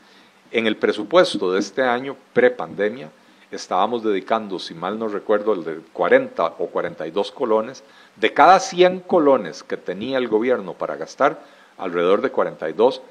En 0.51 0.67
el 0.67 0.77
presupuesto 0.77 1.51
de 1.51 1.59
este 1.59 1.81
año, 1.81 2.15
pre-pandemia, 2.31 3.09
estábamos 3.55 4.03
dedicando, 4.03 4.59
si 4.59 4.73
mal 4.73 4.97
no 4.97 5.07
recuerdo, 5.07 5.53
el 5.53 5.63
de 5.63 5.79
40 5.93 6.55
o 6.59 6.67
42 6.67 7.31
colones. 7.31 7.83
De 8.15 8.33
cada 8.33 8.59
100 8.59 9.01
colones 9.01 9.63
que 9.63 9.77
tenía 9.77 10.17
el 10.17 10.27
gobierno 10.27 10.73
para 10.73 10.95
gastar, 10.95 11.39
alrededor 11.77 12.21
de 12.21 12.31
42 12.31 13.01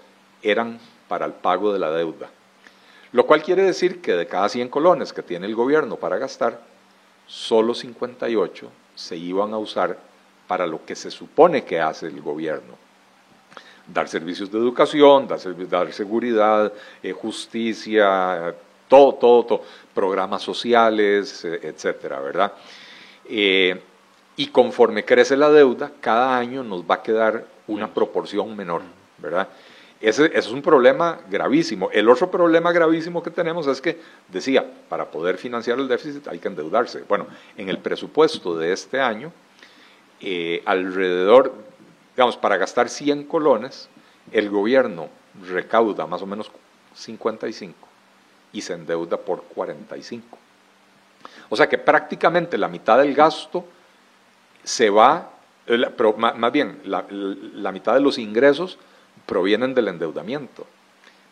eran 0.43 0.79
para 1.09 1.27
el 1.27 1.33
pago 1.33 1.73
de 1.73 1.79
la 1.79 1.91
deuda. 1.91 2.31
Lo 3.13 3.27
cual 3.27 3.43
quiere 3.43 3.63
decir 3.63 4.01
que 4.01 4.13
de 4.13 4.27
cada 4.27 4.49
100 4.49 4.69
colones 4.69 5.13
que 5.13 5.23
tiene 5.23 5.47
el 5.47 5.55
gobierno 5.55 5.97
para 5.97 6.19
gastar, 6.19 6.61
solo 7.27 7.75
58 7.75 8.71
se 8.95 9.17
iban 9.17 9.53
a 9.53 9.59
usar 9.59 9.99
para 10.47 10.67
lo 10.67 10.85
que 10.85 10.97
se 10.97 11.11
supone 11.11 11.65
que 11.65 11.81
hace 11.81 12.07
el 12.07 12.21
gobierno. 12.21 12.77
Dar 13.87 14.09
servicios 14.09 14.51
de 14.51 14.59
educación, 14.59 15.29
dar, 15.29 15.41
seguridad, 15.93 16.73
eh, 17.03 17.13
justicia, 17.13 18.55
todo, 18.93 19.15
todo, 19.15 19.45
todo, 19.47 19.63
programas 19.95 20.43
sociales, 20.43 21.47
eh, 21.47 21.61
etcétera, 21.63 22.21
¿verdad? 22.21 22.53
Eh, 23.25 23.81
y 24.37 24.49
conforme 24.49 25.03
crece 25.03 25.35
la 25.35 25.49
deuda, 25.49 25.93
cada 25.99 26.37
año 26.37 26.63
nos 26.63 26.83
va 26.83 26.97
a 26.97 27.03
quedar 27.03 27.47
una 27.69 27.89
proporción 27.89 28.55
menor, 28.55 28.83
¿verdad? 29.17 29.49
Ese, 29.99 30.31
es 30.35 30.47
un 30.49 30.61
problema 30.61 31.21
gravísimo. 31.31 31.89
El 31.91 32.07
otro 32.11 32.31
problema 32.31 32.71
gravísimo 32.71 33.23
que 33.23 33.31
tenemos 33.31 33.67
es 33.67 33.81
que, 33.81 33.99
decía, 34.29 34.63
para 34.91 35.11
poder 35.11 35.39
financiar 35.39 35.79
el 35.79 35.89
déficit 35.89 36.29
hay 36.29 36.39
que 36.39 36.49
endeudarse. 36.49 37.03
Bueno, 37.09 37.27
en 37.57 37.71
el 37.71 37.79
presupuesto 37.79 38.59
de 38.59 38.75
este 38.75 39.01
año, 39.01 39.33
eh, 40.21 40.63
alrededor, 40.67 41.55
digamos, 42.15 42.37
para 42.37 42.59
gastar 42.59 42.91
100 42.91 43.25
colones, 43.25 43.89
el 44.33 44.51
gobierno 44.51 45.09
recauda 45.49 46.07
más 46.07 46.21
o 46.21 46.27
menos 46.27 46.51
55 46.93 47.92
y 48.53 48.61
se 48.61 48.75
endeuda 48.75 49.17
por 49.17 49.43
45. 49.45 50.39
O 51.49 51.57
sea 51.57 51.69
que 51.69 51.79
prácticamente 51.79 52.59
la 52.59 52.69
mitad 52.69 52.99
del 52.99 53.15
gasto 53.15 53.65
se 54.65 54.91
va, 54.91 55.31
eh, 55.67 55.85
pero 55.97 56.15
más 56.15 56.53
bien, 56.53 56.81
la 56.85 57.73
mitad 57.73 57.95
de 57.95 58.01
los 58.01 58.19
ingresos 58.19 58.79
provienen 59.27 59.75
del 59.75 59.89
endeudamiento, 59.89 60.67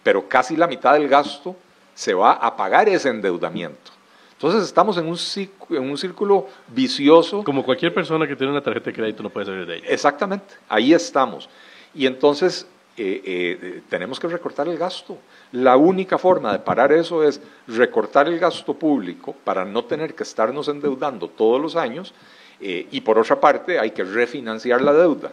pero 0.02 0.28
casi 0.28 0.56
la 0.56 0.66
mitad 0.66 0.94
del 0.94 1.08
gasto 1.08 1.56
se 1.94 2.14
va 2.14 2.32
a 2.32 2.56
pagar 2.56 2.88
ese 2.88 3.08
endeudamiento. 3.08 3.92
Entonces 4.32 4.62
estamos 4.62 4.96
en 4.96 5.06
un, 5.06 5.18
círculo, 5.18 5.78
en 5.78 5.90
un 5.90 5.98
círculo 5.98 6.46
vicioso. 6.68 7.44
Como 7.44 7.62
cualquier 7.62 7.92
persona 7.92 8.26
que 8.26 8.34
tiene 8.34 8.50
una 8.50 8.62
tarjeta 8.62 8.86
de 8.86 8.96
crédito 8.96 9.22
no 9.22 9.28
puede 9.28 9.44
salir 9.44 9.66
de 9.66 9.76
ella. 9.76 9.86
Exactamente, 9.86 10.54
ahí 10.66 10.94
estamos. 10.94 11.46
Y 11.94 12.06
entonces 12.06 12.66
eh, 13.02 13.22
eh, 13.24 13.82
tenemos 13.88 14.20
que 14.20 14.28
recortar 14.28 14.68
el 14.68 14.76
gasto. 14.76 15.16
La 15.52 15.78
única 15.78 16.18
forma 16.18 16.52
de 16.52 16.58
parar 16.58 16.92
eso 16.92 17.24
es 17.24 17.40
recortar 17.66 18.28
el 18.28 18.38
gasto 18.38 18.74
público 18.74 19.34
para 19.42 19.64
no 19.64 19.86
tener 19.86 20.14
que 20.14 20.22
estarnos 20.22 20.68
endeudando 20.68 21.28
todos 21.28 21.58
los 21.58 21.76
años 21.76 22.12
eh, 22.60 22.88
y 22.90 23.00
por 23.00 23.18
otra 23.18 23.40
parte 23.40 23.78
hay 23.78 23.92
que 23.92 24.04
refinanciar 24.04 24.82
la 24.82 24.92
deuda 24.92 25.32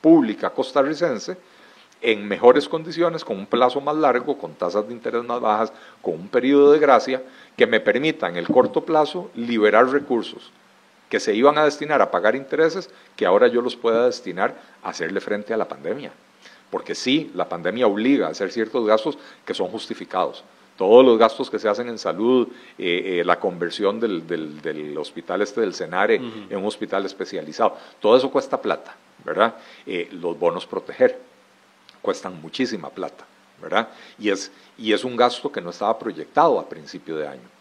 pública 0.00 0.50
costarricense 0.50 1.36
en 2.02 2.26
mejores 2.26 2.68
condiciones, 2.68 3.24
con 3.24 3.38
un 3.38 3.46
plazo 3.46 3.80
más 3.80 3.94
largo, 3.94 4.36
con 4.36 4.54
tasas 4.54 4.88
de 4.88 4.92
interés 4.92 5.22
más 5.22 5.40
bajas, 5.40 5.72
con 6.02 6.14
un 6.14 6.26
periodo 6.26 6.72
de 6.72 6.80
gracia 6.80 7.22
que 7.56 7.68
me 7.68 7.78
permita 7.78 8.28
en 8.28 8.36
el 8.36 8.48
corto 8.48 8.84
plazo 8.84 9.30
liberar 9.36 9.88
recursos 9.88 10.50
que 11.08 11.20
se 11.20 11.32
iban 11.32 11.58
a 11.58 11.64
destinar 11.64 12.02
a 12.02 12.10
pagar 12.10 12.34
intereses, 12.34 12.90
que 13.14 13.24
ahora 13.24 13.46
yo 13.46 13.60
los 13.60 13.76
pueda 13.76 14.06
destinar 14.06 14.56
a 14.82 14.88
hacerle 14.88 15.20
frente 15.20 15.54
a 15.54 15.56
la 15.56 15.68
pandemia. 15.68 16.10
Porque 16.74 16.96
sí, 16.96 17.30
la 17.34 17.48
pandemia 17.48 17.86
obliga 17.86 18.26
a 18.26 18.30
hacer 18.30 18.50
ciertos 18.50 18.84
gastos 18.84 19.16
que 19.44 19.54
son 19.54 19.68
justificados. 19.68 20.42
Todos 20.76 21.04
los 21.04 21.16
gastos 21.16 21.48
que 21.48 21.60
se 21.60 21.68
hacen 21.68 21.88
en 21.88 21.98
salud, 21.98 22.48
eh, 22.76 23.20
eh, 23.20 23.24
la 23.24 23.38
conversión 23.38 24.00
del, 24.00 24.96
hospital 24.98 25.42
este 25.42 25.60
del 25.60 25.72
Senare 25.72 26.16
en 26.16 26.56
un 26.56 26.64
hospital 26.64 27.06
especializado, 27.06 27.76
todo 28.00 28.16
eso 28.16 28.28
cuesta 28.28 28.60
plata, 28.60 28.96
¿verdad? 29.24 29.54
Eh, 29.86 30.08
los 30.20 30.36
bonos 30.36 30.66
proteger 30.66 31.20
cuestan 32.02 32.42
muchísima 32.42 32.90
plata, 32.90 33.24
¿verdad? 33.62 33.90
Y 34.18 34.30
es, 34.30 34.50
y 34.76 34.92
es 34.92 35.04
un 35.04 35.14
gasto 35.14 35.52
que 35.52 35.60
no 35.60 35.70
estaba 35.70 35.96
proyectado 35.96 36.58
a 36.58 36.68
principio 36.68 37.14
de 37.14 37.28
año. 37.28 37.54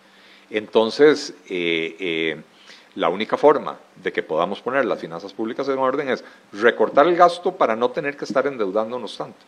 Entonces, 0.50 1.36
eh, 1.50 1.96
eh, 2.00 2.41
la 2.96 3.10
única 3.10 3.38
forma 3.38 3.78
de 3.96 4.12
que 4.12 4.24
podamos 4.24 4.62
poner 4.62 4.86
las 4.86 5.00
finanzas 5.00 5.34
públicas 5.34 5.68
en 5.68 5.80
orden 5.80 6.10
es 6.10 6.24
recortar 6.52 7.08
el 7.08 7.16
gasto 7.16 7.54
para 7.54 7.76
no 7.76 7.90
tener 7.90 8.16
que 8.16 8.26
estar 8.26 8.46
endeudándonos 8.46 9.18
tanto 9.18 9.40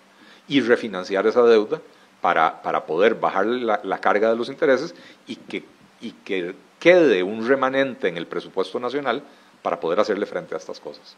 y 0.48 0.62
refinanciar 0.62 1.28
esa 1.28 1.44
deuda 1.44 1.82
para, 2.22 2.62
para 2.62 2.86
poder 2.86 3.16
bajar 3.16 3.46
la, 3.46 3.82
la, 3.84 4.00
carga 4.00 4.30
de 4.30 4.36
los 4.36 4.50
intereses 4.50 4.96
y 5.28 5.36
que, 5.36 5.64
y 6.02 6.12
que 6.12 6.56
quede 6.80 7.24
un 7.24 7.48
remanente 7.48 8.08
en 8.08 8.18
el 8.18 8.28
presupuesto 8.28 8.80
nacional 8.80 9.22
para 9.62 9.80
poder 9.80 10.00
hacerle 10.00 10.26
frente 10.26 10.56
a 10.56 10.58
estas 10.58 10.80
cosas. 10.80 11.16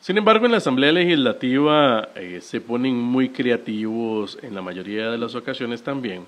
Sin 0.00 0.16
embargo, 0.16 0.46
en 0.46 0.52
la 0.52 0.58
Asamblea 0.58 0.92
Legislativa 0.92 2.08
eh, 2.14 2.40
se 2.40 2.62
ponen 2.62 2.96
muy 2.96 3.28
creativos 3.28 4.38
en 4.40 4.54
la 4.54 4.62
mayoría 4.62 5.10
de 5.10 5.18
las 5.18 5.34
ocasiones 5.34 5.82
también. 5.82 6.26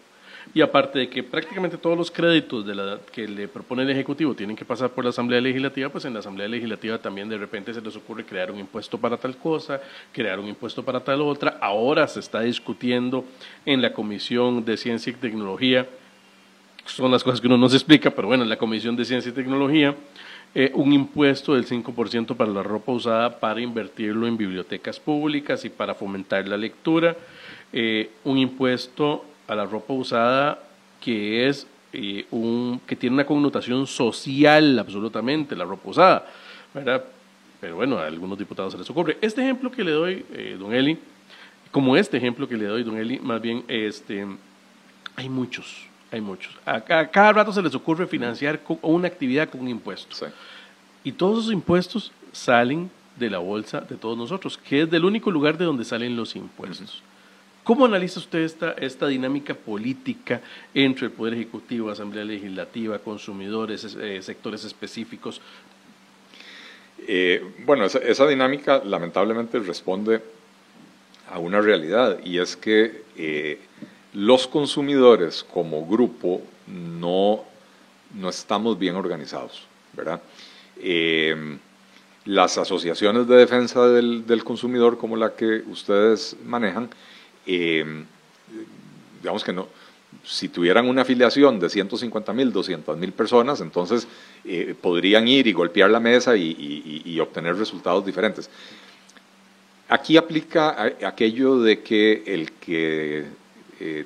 Y 0.54 0.60
aparte 0.60 0.98
de 0.98 1.08
que 1.08 1.22
prácticamente 1.22 1.78
todos 1.78 1.96
los 1.96 2.10
créditos 2.10 2.64
que 3.12 3.26
le 3.26 3.48
propone 3.48 3.82
el 3.82 3.90
Ejecutivo 3.90 4.34
tienen 4.34 4.56
que 4.56 4.64
pasar 4.64 4.90
por 4.90 5.04
la 5.04 5.10
Asamblea 5.10 5.40
Legislativa, 5.40 5.88
pues 5.88 6.04
en 6.04 6.12
la 6.12 6.20
Asamblea 6.20 6.48
Legislativa 6.48 6.98
también 6.98 7.28
de 7.28 7.38
repente 7.38 7.72
se 7.72 7.80
les 7.80 7.96
ocurre 7.96 8.24
crear 8.24 8.50
un 8.50 8.58
impuesto 8.58 8.98
para 8.98 9.16
tal 9.16 9.36
cosa, 9.36 9.80
crear 10.12 10.38
un 10.38 10.48
impuesto 10.48 10.84
para 10.84 11.00
tal 11.00 11.22
otra. 11.22 11.58
Ahora 11.60 12.06
se 12.06 12.20
está 12.20 12.40
discutiendo 12.40 13.24
en 13.64 13.80
la 13.80 13.92
Comisión 13.92 14.64
de 14.64 14.76
Ciencia 14.76 15.10
y 15.10 15.14
Tecnología, 15.14 15.86
son 16.84 17.10
las 17.10 17.22
cosas 17.22 17.40
que 17.40 17.46
uno 17.46 17.56
no 17.56 17.68
se 17.68 17.76
explica, 17.76 18.10
pero 18.10 18.28
bueno, 18.28 18.42
en 18.42 18.48
la 18.48 18.56
Comisión 18.56 18.96
de 18.96 19.04
Ciencia 19.04 19.30
y 19.30 19.32
Tecnología, 19.32 19.94
eh, 20.54 20.70
un 20.74 20.92
impuesto 20.92 21.54
del 21.54 21.66
5% 21.66 22.36
para 22.36 22.50
la 22.50 22.62
ropa 22.62 22.92
usada 22.92 23.38
para 23.40 23.60
invertirlo 23.60 24.26
en 24.26 24.36
bibliotecas 24.36 25.00
públicas 25.00 25.64
y 25.64 25.70
para 25.70 25.94
fomentar 25.94 26.46
la 26.46 26.56
lectura, 26.56 27.16
eh, 27.72 28.10
un 28.24 28.36
impuesto 28.36 29.24
a 29.52 29.56
la 29.56 29.66
ropa 29.66 29.92
usada 29.92 30.58
que 31.00 31.48
es 31.48 31.66
eh, 31.92 32.26
un 32.30 32.80
que 32.86 32.96
tiene 32.96 33.14
una 33.14 33.26
connotación 33.26 33.86
social 33.86 34.78
absolutamente 34.78 35.54
la 35.56 35.64
ropa 35.64 35.90
usada, 35.90 36.26
¿verdad? 36.72 37.04
Pero 37.60 37.76
bueno, 37.76 37.98
a 37.98 38.06
algunos 38.06 38.38
diputados 38.38 38.72
se 38.72 38.78
les 38.78 38.90
ocurre. 38.90 39.18
Este 39.20 39.40
ejemplo 39.40 39.70
que 39.70 39.84
le 39.84 39.92
doy, 39.92 40.26
don 40.58 40.74
Eli, 40.74 40.98
como 41.70 41.96
este 41.96 42.16
ejemplo 42.16 42.48
que 42.48 42.56
le 42.56 42.66
doy, 42.66 42.82
don 42.82 42.96
Eli, 42.96 43.20
más 43.20 43.40
bien, 43.40 43.64
este, 43.68 44.26
hay 45.16 45.28
muchos, 45.28 45.86
hay 46.10 46.20
muchos. 46.20 46.54
A, 46.66 46.80
cada 46.80 47.32
rato 47.32 47.52
se 47.52 47.62
les 47.62 47.74
ocurre 47.74 48.06
financiar 48.06 48.60
una 48.82 49.06
actividad 49.06 49.48
con 49.48 49.60
un 49.60 49.68
impuesto. 49.68 50.26
Y 51.04 51.12
todos 51.12 51.40
esos 51.40 51.52
impuestos 51.52 52.12
salen 52.32 52.90
de 53.16 53.30
la 53.30 53.38
bolsa 53.38 53.80
de 53.80 53.96
todos 53.96 54.16
nosotros, 54.16 54.58
que 54.58 54.82
es 54.82 54.90
del 54.90 55.04
único 55.04 55.30
lugar 55.30 55.58
de 55.58 55.64
donde 55.64 55.84
salen 55.84 56.16
los 56.16 56.34
impuestos. 56.36 57.02
¿Cómo 57.64 57.84
analiza 57.84 58.18
usted 58.18 58.40
esta, 58.40 58.72
esta 58.72 59.06
dinámica 59.06 59.54
política 59.54 60.40
entre 60.74 61.06
el 61.06 61.12
Poder 61.12 61.34
Ejecutivo, 61.34 61.90
Asamblea 61.90 62.24
Legislativa, 62.24 62.98
consumidores, 62.98 63.96
eh, 64.00 64.20
sectores 64.20 64.64
específicos? 64.64 65.40
Eh, 67.06 67.44
bueno, 67.64 67.84
esa, 67.84 68.26
dinámica 68.26 68.82
lamentablemente 68.84 69.60
responde 69.60 70.22
a 71.30 71.38
una 71.38 71.60
realidad 71.60 72.18
y 72.24 72.38
es 72.38 72.56
que 72.56 73.04
eh, 73.16 73.60
los 74.12 74.48
consumidores 74.48 75.44
como 75.44 75.86
grupo 75.86 76.42
no, 76.66 77.44
no 78.14 78.28
estamos 78.28 78.76
bien 78.76 78.96
organizados, 78.96 79.66
¿verdad? 79.92 80.20
Las 82.24 82.56
asociaciones 82.56 83.26
de 83.26 83.36
defensa 83.36 83.88
del, 83.88 84.44
consumidor 84.44 84.96
como 84.96 85.16
la 85.16 85.34
que 85.34 85.62
ustedes 85.68 86.36
manejan, 86.44 86.88
eh, 87.46 88.04
digamos 89.20 89.44
que 89.44 89.52
no, 89.52 89.68
si 90.24 90.48
tuvieran 90.48 90.88
una 90.88 91.02
afiliación 91.02 91.58
de 91.58 91.68
150 91.68 92.32
mil, 92.32 92.52
200 92.52 92.96
mil 92.96 93.12
personas, 93.12 93.60
entonces 93.60 94.06
eh, 94.44 94.74
podrían 94.80 95.26
ir 95.28 95.46
y 95.46 95.52
golpear 95.52 95.90
la 95.90 96.00
mesa 96.00 96.36
y, 96.36 97.18
obtener 97.20 97.56
resultados 97.56 98.04
diferentes. 98.04 98.50
Aquí 99.88 100.16
aplica 100.16 100.82
aquello 101.04 101.60
de 101.60 101.82
que 101.82 102.22
el 102.26 102.52
que 102.52 103.26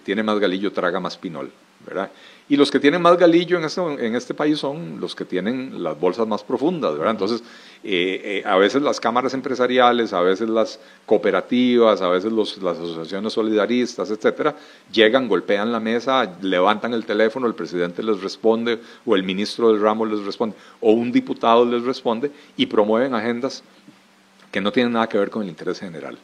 tiene 0.05 0.23
más 0.23 0.39
galillo 0.39 0.73
traga 0.73 1.01
más 1.01 1.17
pinol, 1.17 1.51
¿verdad? 1.87 2.11
Y 2.49 2.57
los 2.57 2.71
que 2.71 2.79
tienen 2.79 3.03
más 3.03 3.19
galillo 3.19 3.59
en 3.59 3.65
este, 3.65 4.17
este 4.17 4.33
país 4.33 4.61
son 4.61 5.01
los 5.01 5.17
que 5.17 5.25
tienen 5.25 5.83
las 5.83 5.99
bolsas 5.99 6.29
más 6.29 6.45
profundas, 6.45 6.93
¿verdad? 6.93 7.11
Entonces, 7.11 7.43
eh, 7.83 8.21
eh, 8.23 8.43
a 8.47 8.57
veces 8.57 8.83
las 8.83 9.01
cámaras 9.01 9.35
empresariales, 9.35 10.13
a 10.13 10.21
veces 10.21 10.49
las 10.49 10.79
cooperativas, 11.07 12.03
a 12.03 12.09
veces 12.09 12.31
las 12.31 12.79
asociaciones 12.79 13.33
solidaristas, 13.33 14.11
etcétera, 14.13 14.55
llegan, 14.93 15.27
golpean 15.27 15.73
la 15.73 15.81
mesa, 15.81 16.37
levantan 16.41 16.95
el 16.95 17.05
teléfono, 17.05 17.49
el 17.49 17.55
presidente 17.57 18.01
les 18.05 18.23
responde, 18.23 18.79
o 19.05 19.17
el 19.17 19.25
ministro 19.25 19.73
del 19.73 19.83
ramo 19.83 20.07
les 20.07 20.25
responde, 20.25 20.55
o 20.81 20.93
un 20.93 21.11
diputado 21.11 21.65
les 21.65 21.83
responde, 21.83 22.31
y 22.57 22.67
promueven 22.67 23.13
agendas 23.13 23.65
que 24.53 24.61
no 24.61 24.71
tienen 24.71 24.93
nada 24.93 25.09
que 25.09 25.19
ver 25.19 25.31
con 25.31 25.43
el 25.43 25.49
interés 25.49 25.81
general. 25.81 26.17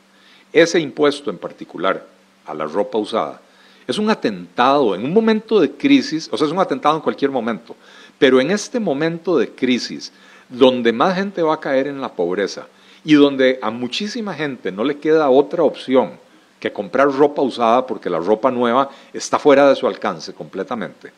Ese 0.52 0.78
impuesto 0.78 1.30
en 1.30 1.38
particular 1.38 2.06
a 2.46 2.54
la 2.54 2.66
ropa 2.66 2.98
usada, 2.98 3.40
es 3.86 3.98
un 3.98 4.10
atentado 4.10 4.94
en 4.94 5.04
un 5.04 5.12
momento 5.12 5.60
de 5.60 5.70
crisis, 5.72 6.28
o 6.32 6.36
sea, 6.36 6.46
es 6.46 6.52
un 6.52 6.58
atentado 6.58 6.96
en 6.96 7.02
cualquier 7.02 7.30
momento, 7.30 7.76
pero 8.18 8.40
en 8.40 8.50
este 8.50 8.78
momento 8.78 9.36
de 9.36 9.50
crisis, 9.50 10.12
donde 10.48 10.92
más 10.92 11.16
gente 11.16 11.42
va 11.42 11.54
a 11.54 11.60
caer 11.60 11.86
en 11.86 12.00
la 12.00 12.12
pobreza 12.12 12.66
y 13.04 13.14
donde 13.14 13.58
a 13.62 13.70
muchísima 13.70 14.34
gente 14.34 14.70
no 14.70 14.84
le 14.84 14.98
queda 14.98 15.30
otra 15.30 15.62
opción 15.62 16.12
que 16.60 16.72
comprar 16.72 17.10
ropa 17.10 17.42
usada 17.42 17.86
porque 17.86 18.08
la 18.08 18.18
ropa 18.18 18.50
nueva 18.50 18.90
está 19.12 19.38
fuera 19.38 19.68
de 19.68 19.74
su 19.74 19.86
alcance 19.86 20.32
completamente, 20.32 21.12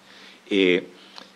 eh, 0.48 0.88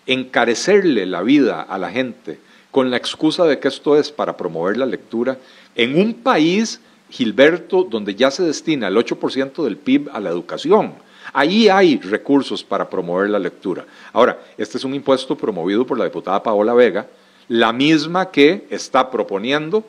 encarecerle 0.06 1.04
la 1.04 1.22
vida 1.22 1.60
a 1.60 1.76
la 1.76 1.90
gente 1.90 2.38
con 2.70 2.90
la 2.90 2.96
excusa 2.96 3.44
de 3.44 3.58
que 3.58 3.68
esto 3.68 3.96
es 3.96 4.10
para 4.10 4.36
promover 4.36 4.76
la 4.78 4.86
lectura 4.86 5.36
en 5.74 5.98
un 6.00 6.14
país, 6.14 6.80
Gilberto, 7.10 7.84
donde 7.84 8.14
ya 8.14 8.30
se 8.30 8.42
destina 8.42 8.88
el 8.88 8.96
8% 8.96 9.64
del 9.64 9.76
PIB 9.76 10.08
a 10.12 10.20
la 10.20 10.30
educación 10.30 10.94
Ahí 11.32 11.68
hay 11.68 11.98
recursos 11.98 12.62
para 12.64 12.88
promover 12.88 13.30
la 13.30 13.38
lectura. 13.38 13.84
Ahora, 14.12 14.38
este 14.56 14.78
es 14.78 14.84
un 14.84 14.94
impuesto 14.94 15.36
promovido 15.36 15.86
por 15.86 15.98
la 15.98 16.04
diputada 16.04 16.42
Paola 16.42 16.74
Vega, 16.74 17.06
la 17.48 17.72
misma 17.72 18.30
que 18.30 18.66
está 18.70 19.10
proponiendo 19.10 19.84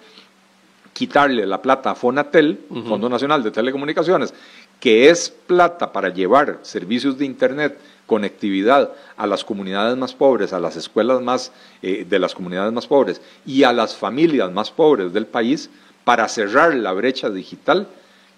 quitarle 0.94 1.46
la 1.46 1.62
plata 1.62 1.92
a 1.92 1.96
Fonatel, 1.96 2.60
Fondo 2.88 3.08
Nacional 3.08 3.42
de 3.42 3.52
Telecomunicaciones, 3.52 4.34
que 4.82 5.10
es 5.10 5.30
plata 5.30 5.94
para 5.94 6.10
llevar 6.10 6.60
servicios 6.62 7.18
de 7.18 7.24
Internet, 7.26 7.80
conectividad 8.06 8.92
a 9.16 9.26
las 9.26 9.46
comunidades 9.46 9.96
más 9.96 10.14
pobres, 10.14 10.52
a 10.52 10.60
las 10.60 10.76
escuelas 10.76 11.22
más 11.22 11.54
eh, 11.82 12.06
de 12.10 12.20
las 12.20 12.36
comunidades 12.36 12.74
más 12.74 12.88
pobres 12.88 13.22
y 13.46 13.64
a 13.64 13.72
las 13.72 13.96
familias 13.96 14.52
más 14.52 14.72
pobres 14.72 15.14
del 15.14 15.26
país, 15.26 15.70
para 16.04 16.28
cerrar 16.28 16.74
la 16.74 16.92
brecha 16.92 17.30
digital, 17.30 17.88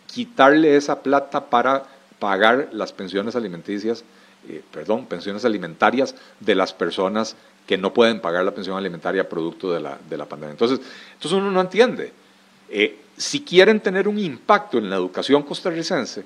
quitarle 0.05 0.75
esa 0.75 1.01
plata 1.01 1.49
para 1.49 1.85
pagar 2.21 2.69
las 2.71 2.93
pensiones 2.93 3.35
alimenticias, 3.35 4.03
eh, 4.47 4.61
perdón, 4.71 5.07
pensiones 5.07 5.43
alimentarias 5.43 6.13
de 6.39 6.53
las 6.53 6.71
personas 6.71 7.35
que 7.65 7.79
no 7.79 7.95
pueden 7.95 8.21
pagar 8.21 8.45
la 8.45 8.53
pensión 8.53 8.77
alimentaria 8.77 9.27
producto 9.27 9.73
de 9.73 9.79
la, 9.79 9.97
de 10.07 10.17
la 10.17 10.27
pandemia. 10.27 10.51
Entonces, 10.51 10.79
entonces 11.13 11.31
uno 11.31 11.49
no 11.49 11.59
entiende. 11.59 12.13
Eh, 12.69 12.99
si 13.17 13.41
quieren 13.41 13.79
tener 13.79 14.07
un 14.07 14.19
impacto 14.19 14.77
en 14.77 14.87
la 14.87 14.97
educación 14.97 15.41
costarricense, 15.41 16.23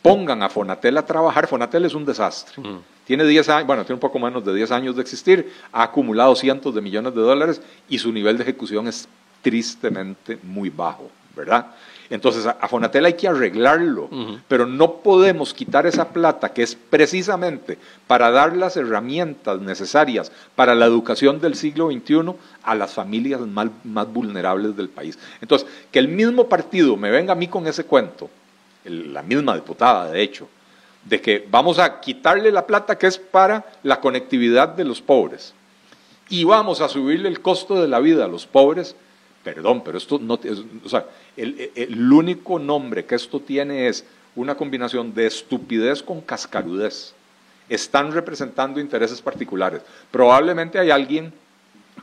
pongan 0.00 0.42
a 0.42 0.48
Fonatel 0.48 0.96
a 0.96 1.04
trabajar. 1.04 1.46
Fonatel 1.46 1.84
es 1.84 1.92
un 1.92 2.06
desastre. 2.06 2.62
Mm. 2.62 2.78
Tiene 3.04 3.26
10 3.26 3.48
años, 3.50 3.66
bueno, 3.66 3.84
tiene 3.84 3.96
un 3.96 4.00
poco 4.00 4.18
menos 4.18 4.42
de 4.46 4.54
10 4.54 4.70
años 4.70 4.96
de 4.96 5.02
existir, 5.02 5.52
ha 5.72 5.82
acumulado 5.82 6.34
cientos 6.34 6.74
de 6.74 6.80
millones 6.80 7.14
de 7.14 7.20
dólares 7.20 7.60
y 7.86 7.98
su 7.98 8.12
nivel 8.12 8.38
de 8.38 8.44
ejecución 8.44 8.88
es 8.88 9.06
tristemente 9.42 10.38
muy 10.42 10.70
bajo, 10.70 11.10
¿verdad? 11.40 11.66
Entonces 12.10 12.44
a, 12.44 12.68
Fonatel 12.68 13.04
hay 13.04 13.14
que 13.14 13.28
arreglarlo, 13.28 14.10
pero 14.48 14.66
no 14.66 14.94
podemos 14.94 15.54
quitar 15.54 15.86
esa 15.86 16.08
plata 16.08 16.52
que 16.52 16.62
es 16.62 16.74
precisamente 16.74 17.78
para 18.06 18.30
dar 18.30 18.56
las 18.56 18.76
herramientas 18.76 19.60
necesarias 19.60 20.32
para 20.56 20.74
la 20.74 20.86
educación 20.86 21.40
del 21.40 21.54
siglo 21.54 21.90
XXI 21.90 22.34
a 22.64 22.74
las 22.74 22.92
familias 22.92 23.40
más, 23.42 23.68
vulnerables 24.12 24.76
del 24.76 24.88
país. 24.88 25.18
Entonces, 25.40 25.68
que 25.92 26.00
el 26.00 26.08
mismo 26.08 26.48
partido 26.48 26.96
me 26.96 27.10
venga 27.10 27.32
a 27.32 27.36
mí 27.36 27.46
con 27.46 27.66
ese 27.68 27.84
cuento, 27.84 28.28
la 28.84 29.22
misma 29.22 29.54
diputada, 29.54 30.10
de 30.10 30.20
hecho, 30.20 30.48
de 31.04 31.20
que 31.20 31.46
vamos 31.48 31.78
a 31.78 32.00
quitarle 32.00 32.50
la 32.50 32.66
plata 32.66 32.98
que 32.98 33.06
es 33.06 33.18
para 33.18 33.64
la 33.84 34.00
conectividad 34.00 34.68
de 34.68 34.84
los 34.84 35.00
pobres 35.00 35.54
y 36.28 36.44
vamos 36.44 36.80
a 36.80 36.88
subirle 36.88 37.28
el 37.28 37.40
costo 37.40 37.80
de 37.80 37.88
la 37.88 37.98
vida 37.98 38.24
a 38.24 38.28
los 38.28 38.46
pobres, 38.46 38.96
Perdón, 39.54 39.82
pero 39.82 39.98
esto 39.98 40.16
no, 40.20 40.38
o 40.84 40.88
sea, 40.88 41.06
el, 41.36 42.12
único 42.12 42.60
nombre 42.60 43.04
que 43.04 43.16
esto 43.16 43.40
tiene 43.40 43.88
es 43.88 44.04
una 44.36 44.54
combinación 44.54 45.12
de 45.12 45.26
estupidez 45.26 46.04
con 46.04 46.20
cascarudez. 46.20 47.14
Están 47.68 48.12
representando 48.12 48.78
intereses 48.78 49.20
particulares. 49.20 49.82
Probablemente 50.12 50.78
hay 50.78 50.90
alguien, 50.92 51.32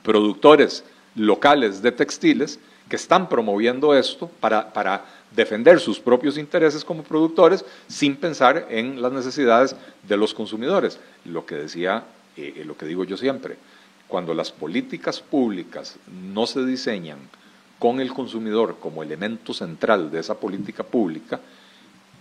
productores 0.04 0.84
locales 1.16 1.82
de 1.82 1.94
textiles, 1.94 2.60
que 2.90 2.98
están 2.98 3.30
promoviendo 3.30 3.96
esto 3.96 4.30
para, 4.42 4.74
para 4.74 5.06
defender 5.32 5.80
sus 5.80 6.02
propios 6.02 6.38
intereses 6.38 6.84
como 6.84 7.04
productores 7.04 7.64
sin 7.88 8.18
pensar 8.18 8.68
en 8.70 9.02
las 9.02 9.14
necesidades 9.14 9.74
de 10.06 10.18
los 10.18 10.34
consumidores. 10.34 11.00
Lo 11.24 11.46
que 11.46 11.56
decía, 11.56 12.04
eh, 12.36 12.64
lo 12.66 12.76
que 12.76 12.86
digo 12.86 13.06
yo 13.06 13.16
siempre, 13.16 13.56
cuando 14.08 14.34
las 14.34 14.52
políticas 14.52 15.20
públicas 15.20 15.98
no 16.34 16.48
se 16.48 16.66
diseñan 16.66 17.20
con 17.80 18.00
el 18.00 18.14
consumidor 18.14 18.78
como 18.80 19.04
elemento 19.04 19.54
central 19.54 20.10
de 20.10 20.20
esa 20.20 20.36
política 20.40 20.84
pública, 20.84 21.40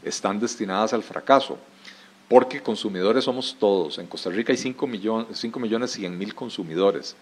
están 0.03 0.39
destinadas 0.39 0.93
al 0.93 1.03
fracaso. 1.03 1.59
Porque 2.29 2.61
consumidores 2.61 3.25
somos 3.25 3.57
todos. 3.59 3.99
En 3.99 4.07
Costa 4.07 4.31
Rica 4.31 4.53
hay 4.53 4.59
5 4.59 4.87
millones, 4.87 5.39
5 5.39 5.61
millones 5.61 5.93
100 5.93 6.19
mil 6.19 6.35
consumidores. 6.35 7.15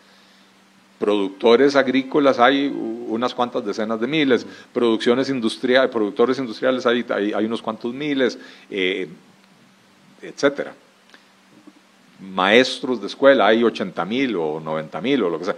Productores 0.99 1.77
agrícolas 1.77 2.39
hay 2.39 2.69
unas 2.69 3.35
cuantas 3.35 3.65
decenas 3.65 4.01
de 4.01 4.07
miles, 4.07 4.47
producciones 4.73 5.29
industriales, 5.29 5.91
productores 5.91 6.39
industriales 6.39 6.87
hay, 6.87 7.05
hay, 7.11 7.45
unos 7.45 7.61
cuantos 7.61 7.93
miles, 7.93 8.39
eh, 8.71 9.09
etcétera. 10.23 10.75
Maestros 12.33 13.01
de 13.01 13.07
escuela 13.07 13.47
hay 13.47 13.63
80 13.63 14.05
mil 14.05 14.37
o 14.37 14.61
90 14.61 15.01
mil 15.01 15.23
o 15.23 15.31
lo 15.31 15.39
que 15.39 15.45
sea 15.47 15.57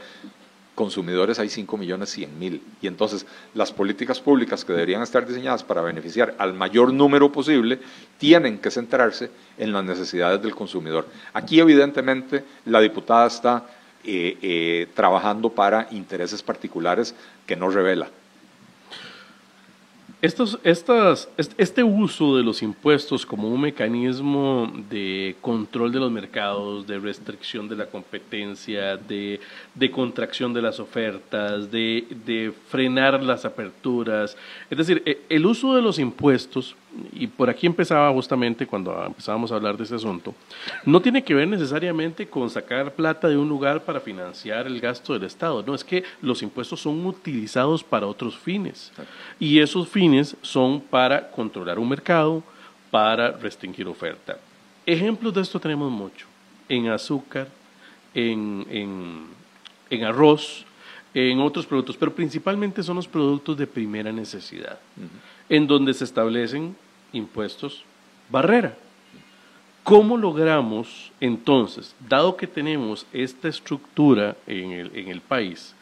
consumidores 0.77 1.39
hay 1.41 1.49
5 1.49 1.77
millones 1.77 2.11
100 2.11 2.39
mil. 2.39 2.63
Y 2.81 2.87
entonces 2.87 3.27
las 3.55 3.73
políticas 3.73 4.21
públicas 4.21 4.65
que 4.65 4.75
deberían 4.75 5.03
estar 5.03 5.27
diseñadas 5.27 5.65
para 5.65 5.81
beneficiar 5.81 6.37
al 6.39 6.53
mayor 6.55 6.93
número 6.93 7.33
posible 7.33 7.81
tienen 8.19 8.59
que 8.59 8.71
centrarse 8.71 9.31
en 9.59 9.73
las 9.73 9.83
necesidades 9.83 10.41
del 10.43 10.55
consumidor. 10.55 11.09
Aquí 11.33 11.59
evidentemente 11.59 12.45
la 12.67 12.81
diputada 12.81 13.27
está 13.27 13.67
eh, 14.05 14.39
eh, 14.43 14.89
trabajando 14.95 15.51
para 15.51 15.89
intereses 15.91 16.43
particulares 16.43 17.15
que 17.47 17.57
no 17.57 17.71
revela. 17.71 18.09
Estos, 20.23 20.59
estas, 20.65 21.29
este 21.37 21.85
uso 21.85 22.39
de 22.39 22.43
los 22.43 22.63
impuestos 22.63 23.27
como 23.27 23.51
un 23.51 23.61
mecanismo 23.61 24.73
de 24.89 25.37
control 25.43 25.93
de 25.93 26.01
los 26.01 26.11
mercados, 26.11 26.87
de 26.87 26.99
restricción 26.99 27.69
de 27.69 27.77
la 27.77 27.85
competencia, 27.85 28.97
de, 28.97 29.41
de 29.75 29.91
contracción 29.91 30.55
de 30.55 30.63
las 30.63 30.81
ofertas, 30.81 31.71
de, 31.71 32.07
de, 32.25 32.51
frenar 32.69 33.23
las 33.23 33.45
aperturas, 33.45 34.39
es 34.71 34.79
decir, 34.79 35.03
e, 35.05 35.21
el 35.29 35.45
uso 35.45 35.77
de 35.77 35.83
los 35.83 35.99
impuestos 35.99 36.75
y 37.13 37.27
por 37.27 37.51
aquí 37.51 37.67
empezaba 37.67 38.13
justamente 38.13 38.67
cuando 38.67 39.05
empezábamos 39.05 39.51
a 39.53 39.57
hablar 39.57 39.77
de 39.77 39.85
ese 39.85 39.95
asunto, 39.95 40.35
no 40.85 41.01
tiene 41.01 41.23
que 41.23 41.35
ver 41.35 41.49
necesariamente 41.49 42.27
con 42.27 42.51
sacar 42.51 42.93
plata 42.95 43.29
de 43.29 43.37
un 43.37 43.49
lugar 43.49 43.83
para 43.85 44.01
financiar 44.01 44.67
el 44.67 44.81
gasto 44.81 45.13
del 45.13 45.25
Estado, 45.25 45.63
no, 45.63 45.75
es 45.75 45.85
que 45.85 46.05
los 46.23 46.43
impuestos 46.43 46.81
son 46.81 47.05
utilizados 47.07 47.83
para 47.83 48.07
otros 48.07 48.37
fines. 48.37 48.93
Y 49.39 49.59
esos 49.59 49.89
fines 49.89 50.37
son 50.43 50.81
para 50.81 51.31
controlar 51.31 51.79
un 51.79 51.89
mercado, 51.89 52.43
para 52.91 53.33
restringir 53.33 53.87
oferta. 53.89 54.39
Ejemplos 54.85 55.35
de 55.35 55.41
esto 55.43 55.59
tenemos 55.59 55.91
mucho, 55.91 56.27
en 56.69 56.89
azúcar, 56.89 57.49
en, 58.15 59.27
en, 59.91 60.05
arroz, 60.05 60.65
en 61.13 61.41
otros 61.41 61.67
productos, 61.67 61.97
pero 61.97 62.15
principalmente 62.15 62.83
son 62.83 62.97
los 62.97 63.09
productos 63.09 63.57
de 63.57 63.67
primera 63.67 64.13
necesidad, 64.13 64.79
en 65.49 65.67
donde 65.67 65.93
se 65.93 66.05
establecen 66.05 66.77
impuestos 67.17 67.85
barrera. 68.29 68.77
¿Cómo 69.83 70.17
logramos 70.17 71.13
entonces, 71.21 71.95
dado 72.09 72.37
que 72.37 72.47
tenemos 72.47 73.07
esta 73.13 73.49
estructura 73.49 74.37
en 74.47 74.73
el, 74.73 74.97
en 74.97 75.09
el 75.09 75.21
país, 75.21 75.75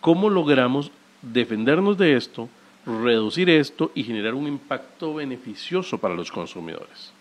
cómo 0.00 0.30
logramos 0.30 0.92
defendernos 1.22 1.98
de 1.98 2.16
esto, 2.16 2.48
reducir 2.86 3.50
esto 3.50 3.90
y 3.94 4.04
generar 4.04 4.34
un 4.34 4.46
impacto 4.46 5.14
beneficioso 5.14 5.98
para 5.98 6.14
los 6.14 6.30
consumidores? 6.30 7.12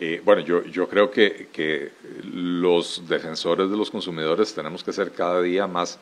Eh, 0.00 0.22
bueno, 0.24 0.42
yo, 0.42 0.64
yo 0.66 0.88
creo 0.88 1.10
que, 1.10 1.48
que, 1.52 1.90
los 2.22 3.02
defensores 3.08 3.68
de 3.68 3.76
los 3.76 3.90
consumidores 3.90 4.54
tenemos 4.54 4.84
que 4.84 4.92
ser 4.92 5.10
cada 5.10 5.42
día 5.42 5.66
más, 5.66 5.98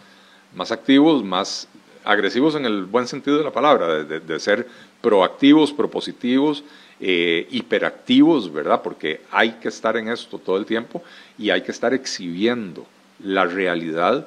más 0.55 0.71
activos, 0.71 1.25
más 1.25 1.67
agresivos 2.07 2.55
en 2.55 2.65
el 2.65 2.85
buen 2.85 3.07
sentido 3.07 3.37
de 3.37 3.45
la 3.45 3.53
palabra, 3.53 4.05
de, 4.05 4.41
ser 4.41 4.67
proactivos, 5.01 5.73
propositivos, 5.73 6.65
eh, 7.01 7.47
hiperactivos, 7.51 8.51
¿verdad? 8.53 8.81
Porque 8.83 9.21
hay 9.31 9.53
que 9.53 9.69
estar 9.69 9.97
en 9.97 10.09
esto 10.09 10.39
todo 10.39 10.57
el 10.57 10.65
tiempo 10.65 11.03
y 11.37 11.51
hay 11.51 11.63
que 11.63 11.73
estar 11.73 11.93
exhibiendo 11.93 12.87
la 13.23 13.45
realidad 13.45 14.27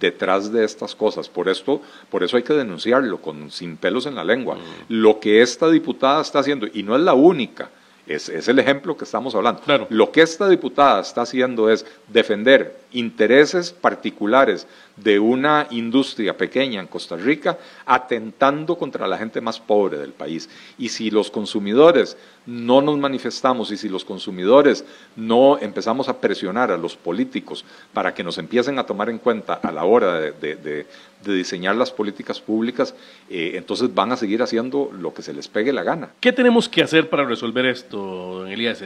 detrás 0.00 0.52
de 0.52 0.64
estas 0.64 0.94
cosas. 0.94 1.28
Por 1.28 1.48
esto, 1.48 1.82
por 2.10 2.22
eso 2.22 2.36
hay 2.36 2.42
que 2.42 2.54
denunciarlo 2.54 3.20
con 3.20 3.50
sin 3.50 3.76
pelos 3.76 4.06
en 4.06 4.14
la 4.14 4.24
lengua. 4.24 4.54
Mm. 4.54 4.60
Lo 4.88 5.20
que 5.20 5.42
esta 5.42 5.68
diputada 5.68 6.22
está 6.22 6.38
haciendo 6.38 6.66
y 6.72 6.82
no 6.82 6.96
es 6.96 7.02
la 7.02 7.14
única 7.14 7.70
es, 8.06 8.48
el 8.48 8.58
ejemplo 8.58 8.96
que 8.96 9.04
estamos 9.04 9.34
hablando. 9.34 9.62
Lo 9.90 10.12
que 10.12 10.22
esta 10.22 10.48
diputada 10.48 11.00
está 11.00 11.22
haciendo 11.22 11.68
es 11.70 11.84
defender 12.08 12.78
intereses 12.96 13.72
particulares 13.72 14.66
de 14.96 15.18
una 15.18 15.66
industria 15.70 16.36
pequeña 16.36 16.80
en 16.80 16.86
Costa 16.86 17.16
Rica, 17.16 17.58
atentando 17.84 18.76
contra 18.76 19.06
la 19.06 19.18
gente 19.18 19.40
más 19.42 19.60
pobre 19.60 19.98
del 19.98 20.12
país. 20.12 20.48
Y 20.78 20.88
si 20.88 21.10
los 21.10 21.30
consumidores 21.30 22.16
no 22.46 22.80
nos 22.80 22.96
manifestamos 22.98 23.70
y 23.70 23.76
si 23.76 23.88
los 23.88 24.04
consumidores 24.04 24.84
no 25.14 25.58
empezamos 25.58 26.08
a 26.08 26.18
presionar 26.20 26.70
a 26.70 26.78
los 26.78 26.96
políticos 26.96 27.64
para 27.92 28.14
que 28.14 28.24
nos 28.24 28.38
empiecen 28.38 28.78
a 28.78 28.86
tomar 28.86 29.10
en 29.10 29.18
cuenta 29.18 29.54
a 29.54 29.70
la 29.70 29.84
hora 29.84 30.20
de, 30.20 30.86
diseñar 31.22 31.76
las 31.76 31.90
políticas 31.90 32.40
públicas, 32.40 32.94
eh, 33.28 33.52
entonces 33.56 33.92
van 33.94 34.12
a 34.12 34.16
seguir 34.16 34.42
haciendo 34.42 34.90
lo 34.98 35.12
que 35.12 35.22
se 35.22 35.34
les 35.34 35.48
pegue 35.48 35.72
la 35.72 35.82
gana. 35.82 36.10
¿Qué 36.20 36.32
tenemos 36.32 36.68
que 36.68 36.82
hacer 36.82 37.10
para 37.10 37.24
resolver 37.24 37.66
esto, 37.66 37.98
don 37.98 38.48
Elías? 38.48 38.82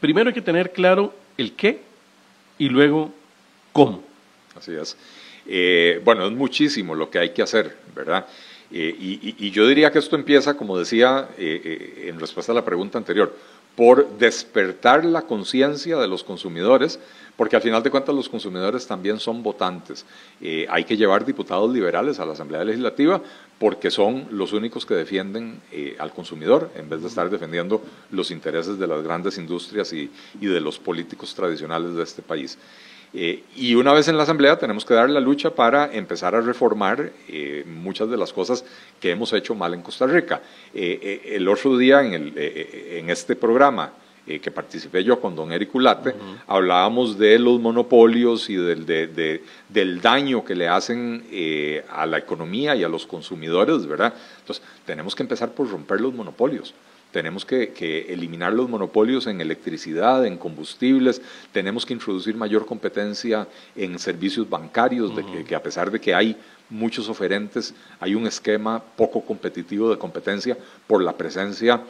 Primero 0.00 0.28
hay 0.28 0.34
que 0.34 0.42
tener 0.42 0.72
claro 0.72 1.14
el 1.38 1.52
qué 1.52 1.80
y 2.58 2.68
luego 2.68 3.12
cómo. 3.72 4.02
Así 4.56 4.72
es. 4.72 4.96
Eh, 5.46 6.00
bueno, 6.04 6.26
es 6.26 6.32
muchísimo 6.32 6.94
lo 6.94 7.10
que 7.10 7.18
hay 7.18 7.30
que 7.30 7.42
hacer, 7.42 7.76
¿verdad? 7.94 8.26
Eh, 8.72 8.94
y, 9.36 9.50
yo 9.50 9.66
diría 9.66 9.90
que 9.90 9.98
esto 9.98 10.14
empieza, 10.14 10.56
como 10.56 10.78
decía 10.78 11.28
eh, 11.36 12.06
en 12.06 12.20
respuesta 12.20 12.52
a 12.52 12.54
la 12.54 12.64
pregunta 12.64 12.98
anterior, 12.98 13.34
por 13.74 14.18
despertar 14.18 15.04
la 15.04 15.22
conciencia 15.22 15.96
de 15.96 16.06
los 16.06 16.22
consumidores, 16.22 17.00
porque 17.36 17.56
al 17.56 17.62
final 17.62 17.82
de 17.82 17.90
cuentas 17.90 18.14
los 18.14 18.28
consumidores 18.28 18.86
también 18.86 19.18
son 19.18 19.42
votantes. 19.42 20.04
hay 20.68 20.84
que 20.84 20.96
llevar 20.96 21.24
diputados 21.24 21.72
liberales 21.72 22.20
a 22.20 22.26
la 22.26 22.34
Asamblea 22.34 22.62
Legislativa 22.64 23.22
porque 23.58 23.90
son 23.90 24.28
los 24.30 24.52
únicos 24.52 24.84
que 24.84 24.94
defienden 24.94 25.60
al 25.98 26.12
consumidor 26.12 26.70
en 26.76 26.90
vez 26.90 27.00
de 27.00 27.08
estar 27.08 27.30
defendiendo 27.30 27.80
los 28.10 28.30
intereses 28.30 28.78
de 28.78 28.86
las 28.86 29.02
grandes 29.02 29.38
industrias 29.38 29.92
y 29.94 30.10
de 30.38 30.60
los 30.60 30.78
políticos 30.78 31.34
tradicionales 31.34 31.94
de 31.94 32.02
este 32.02 32.20
país. 32.20 32.58
Eh, 33.12 33.42
y 33.56 33.74
una 33.74 33.92
vez 33.92 34.06
en 34.08 34.16
la 34.16 34.22
Asamblea 34.22 34.58
tenemos 34.58 34.84
que 34.84 34.94
dar 34.94 35.10
la 35.10 35.20
lucha 35.20 35.50
para 35.50 35.92
empezar 35.92 36.34
a 36.34 36.40
reformar 36.40 37.10
eh, 37.28 37.64
muchas 37.66 38.08
de 38.08 38.16
las 38.16 38.32
cosas 38.32 38.64
que 39.00 39.10
hemos 39.10 39.32
hecho 39.32 39.54
mal 39.54 39.74
en 39.74 39.82
Costa 39.82 40.06
Rica. 40.06 40.40
Eh, 40.72 41.22
el 41.32 41.48
otro 41.48 41.76
día 41.76 42.02
en, 42.02 42.14
el, 42.14 42.38
en 42.38 43.10
este 43.10 43.36
programa 43.36 43.92
que 44.26 44.50
participé 44.52 45.02
yo 45.02 45.20
con 45.20 45.34
don 45.34 45.50
Eric 45.50 45.74
Ulate, 45.74 46.14
hablábamos 46.46 47.18
de 47.18 47.36
los 47.36 47.58
monopolios 47.58 48.48
y 48.48 48.54
del, 48.54 48.86
de, 48.86 49.42
del 49.68 50.00
daño 50.00 50.44
que 50.44 50.54
le 50.54 50.68
hacen 50.68 51.24
a 51.90 52.06
la 52.06 52.18
economía 52.18 52.76
y 52.76 52.84
a 52.84 52.88
los 52.88 53.06
consumidores, 53.06 53.86
¿verdad? 53.86 54.14
Entonces, 54.38 54.62
tenemos 54.86 55.16
que 55.16 55.24
empezar 55.24 55.50
por 55.50 55.68
romper 55.68 56.00
los 56.00 56.14
monopolios. 56.14 56.74
Tenemos 57.12 57.44
que, 57.44 58.06
eliminar 58.08 58.52
los 58.52 58.68
monopolios 58.68 59.26
en 59.26 59.40
electricidad, 59.40 60.24
en 60.26 60.36
combustibles, 60.36 61.20
tenemos 61.52 61.84
que 61.84 61.92
introducir 61.92 62.36
mayor 62.36 62.66
competencia 62.66 63.48
en 63.74 63.98
servicios 63.98 64.48
bancarios, 64.48 65.14
de 65.16 65.44
que, 65.44 65.54
a 65.54 65.62
pesar 65.62 65.90
de 65.90 66.00
que 66.00 66.14
hay 66.14 66.36
muchos 66.68 67.08
oferentes, 67.08 67.74
hay 67.98 68.14
un 68.14 68.26
esquema 68.26 68.82
poco 68.96 69.22
competitivo 69.22 69.90
de 69.90 69.98
competencia 69.98 70.56
por 70.86 71.02
la 71.02 71.16
presencia 71.16 71.82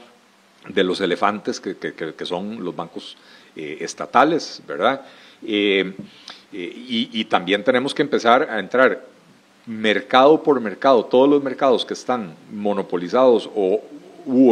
de 0.69 0.85
los 0.85 1.01
elefantes 1.01 1.61
que, 1.61 2.27
son 2.27 2.65
los 2.65 2.75
bancos 2.75 3.17
eh, 3.57 3.79
estatales, 3.81 4.63
¿verdad? 4.67 5.03
Eh, 5.43 5.95
eh, 6.53 7.09
y, 7.13 7.25
también 7.27 7.63
tenemos 7.63 7.95
que 7.95 8.03
empezar 8.03 8.49
a 8.51 8.59
entrar 8.59 9.07
mercado 9.67 10.43
por 10.43 10.61
mercado, 10.61 11.05
todos 11.05 11.29
los 11.29 11.43
mercados 11.43 11.85
que 11.85 11.95
están 11.95 12.35
monopolizados 12.53 13.49
o 13.55 13.83
u 14.27 14.51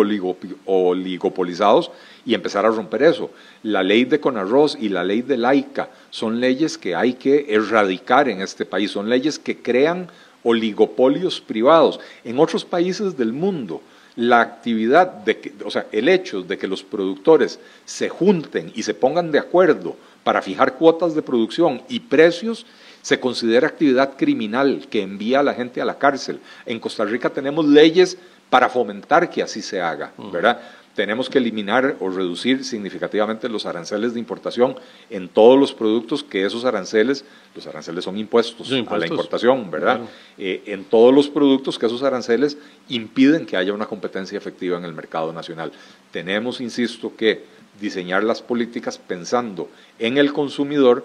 oligopolizados 0.66 1.90
y 2.24 2.34
empezar 2.34 2.66
a 2.66 2.70
romper 2.70 3.02
eso. 3.02 3.30
La 3.62 3.82
ley 3.82 4.04
de 4.04 4.20
Conarroz 4.20 4.76
y 4.80 4.88
la 4.88 5.04
ley 5.04 5.22
de 5.22 5.36
Laica 5.36 5.90
son 6.10 6.40
leyes 6.40 6.78
que 6.78 6.94
hay 6.94 7.14
que 7.14 7.46
erradicar 7.48 8.28
en 8.28 8.40
este 8.40 8.64
país, 8.64 8.90
son 8.90 9.08
leyes 9.08 9.38
que 9.38 9.58
crean 9.58 10.08
oligopolios 10.42 11.40
privados. 11.40 12.00
En 12.24 12.38
otros 12.38 12.64
países 12.64 13.16
del 13.16 13.32
mundo, 13.32 13.82
la 14.16 14.40
actividad, 14.40 15.06
de 15.08 15.38
que, 15.38 15.52
o 15.64 15.70
sea, 15.70 15.86
el 15.92 16.08
hecho 16.08 16.42
de 16.42 16.58
que 16.58 16.66
los 16.66 16.82
productores 16.82 17.60
se 17.84 18.08
junten 18.08 18.72
y 18.74 18.82
se 18.82 18.94
pongan 18.94 19.30
de 19.30 19.38
acuerdo 19.38 19.96
para 20.24 20.42
fijar 20.42 20.74
cuotas 20.74 21.14
de 21.14 21.22
producción 21.22 21.82
y 21.88 22.00
precios, 22.00 22.66
se 23.00 23.20
considera 23.20 23.68
actividad 23.68 24.16
criminal 24.16 24.86
que 24.90 25.02
envía 25.02 25.40
a 25.40 25.44
la 25.44 25.54
gente 25.54 25.80
a 25.80 25.84
la 25.84 25.98
cárcel. 25.98 26.40
En 26.66 26.80
Costa 26.80 27.04
Rica 27.04 27.30
tenemos 27.30 27.66
leyes 27.66 28.18
para 28.50 28.68
fomentar 28.68 29.28
que 29.30 29.42
así 29.42 29.62
se 29.62 29.80
haga, 29.80 30.12
¿verdad? 30.32 30.60
Tenemos 30.94 31.30
que 31.30 31.38
eliminar 31.38 31.96
o 32.00 32.10
reducir 32.10 32.64
significativamente 32.64 33.48
los 33.48 33.66
aranceles 33.66 34.14
de 34.14 34.18
importación 34.18 34.74
en 35.10 35.28
todos 35.28 35.56
los 35.56 35.72
productos 35.72 36.24
que 36.24 36.44
esos 36.44 36.64
aranceles, 36.64 37.24
los 37.54 37.66
aranceles 37.68 38.04
son 38.04 38.18
impuestos, 38.18 38.72
a 38.72 38.98
la 38.98 39.06
importación, 39.06 39.70
¿verdad? 39.70 40.00
Eh, 40.38 40.62
en 40.66 40.84
todos 40.84 41.14
los 41.14 41.28
productos 41.28 41.78
que 41.78 41.86
esos 41.86 42.02
aranceles 42.02 42.58
impiden 42.88 43.46
que 43.46 43.56
haya 43.56 43.72
una 43.72 43.86
competencia 43.86 44.36
efectiva 44.36 44.76
en 44.76 44.84
el 44.84 44.92
mercado 44.92 45.32
nacional. 45.32 45.70
Tenemos, 46.10 46.60
insisto, 46.60 47.14
que 47.14 47.44
diseñar 47.80 48.24
las 48.24 48.42
políticas 48.42 48.98
pensando 48.98 49.68
en 50.00 50.18
el 50.18 50.32
consumidor, 50.32 51.04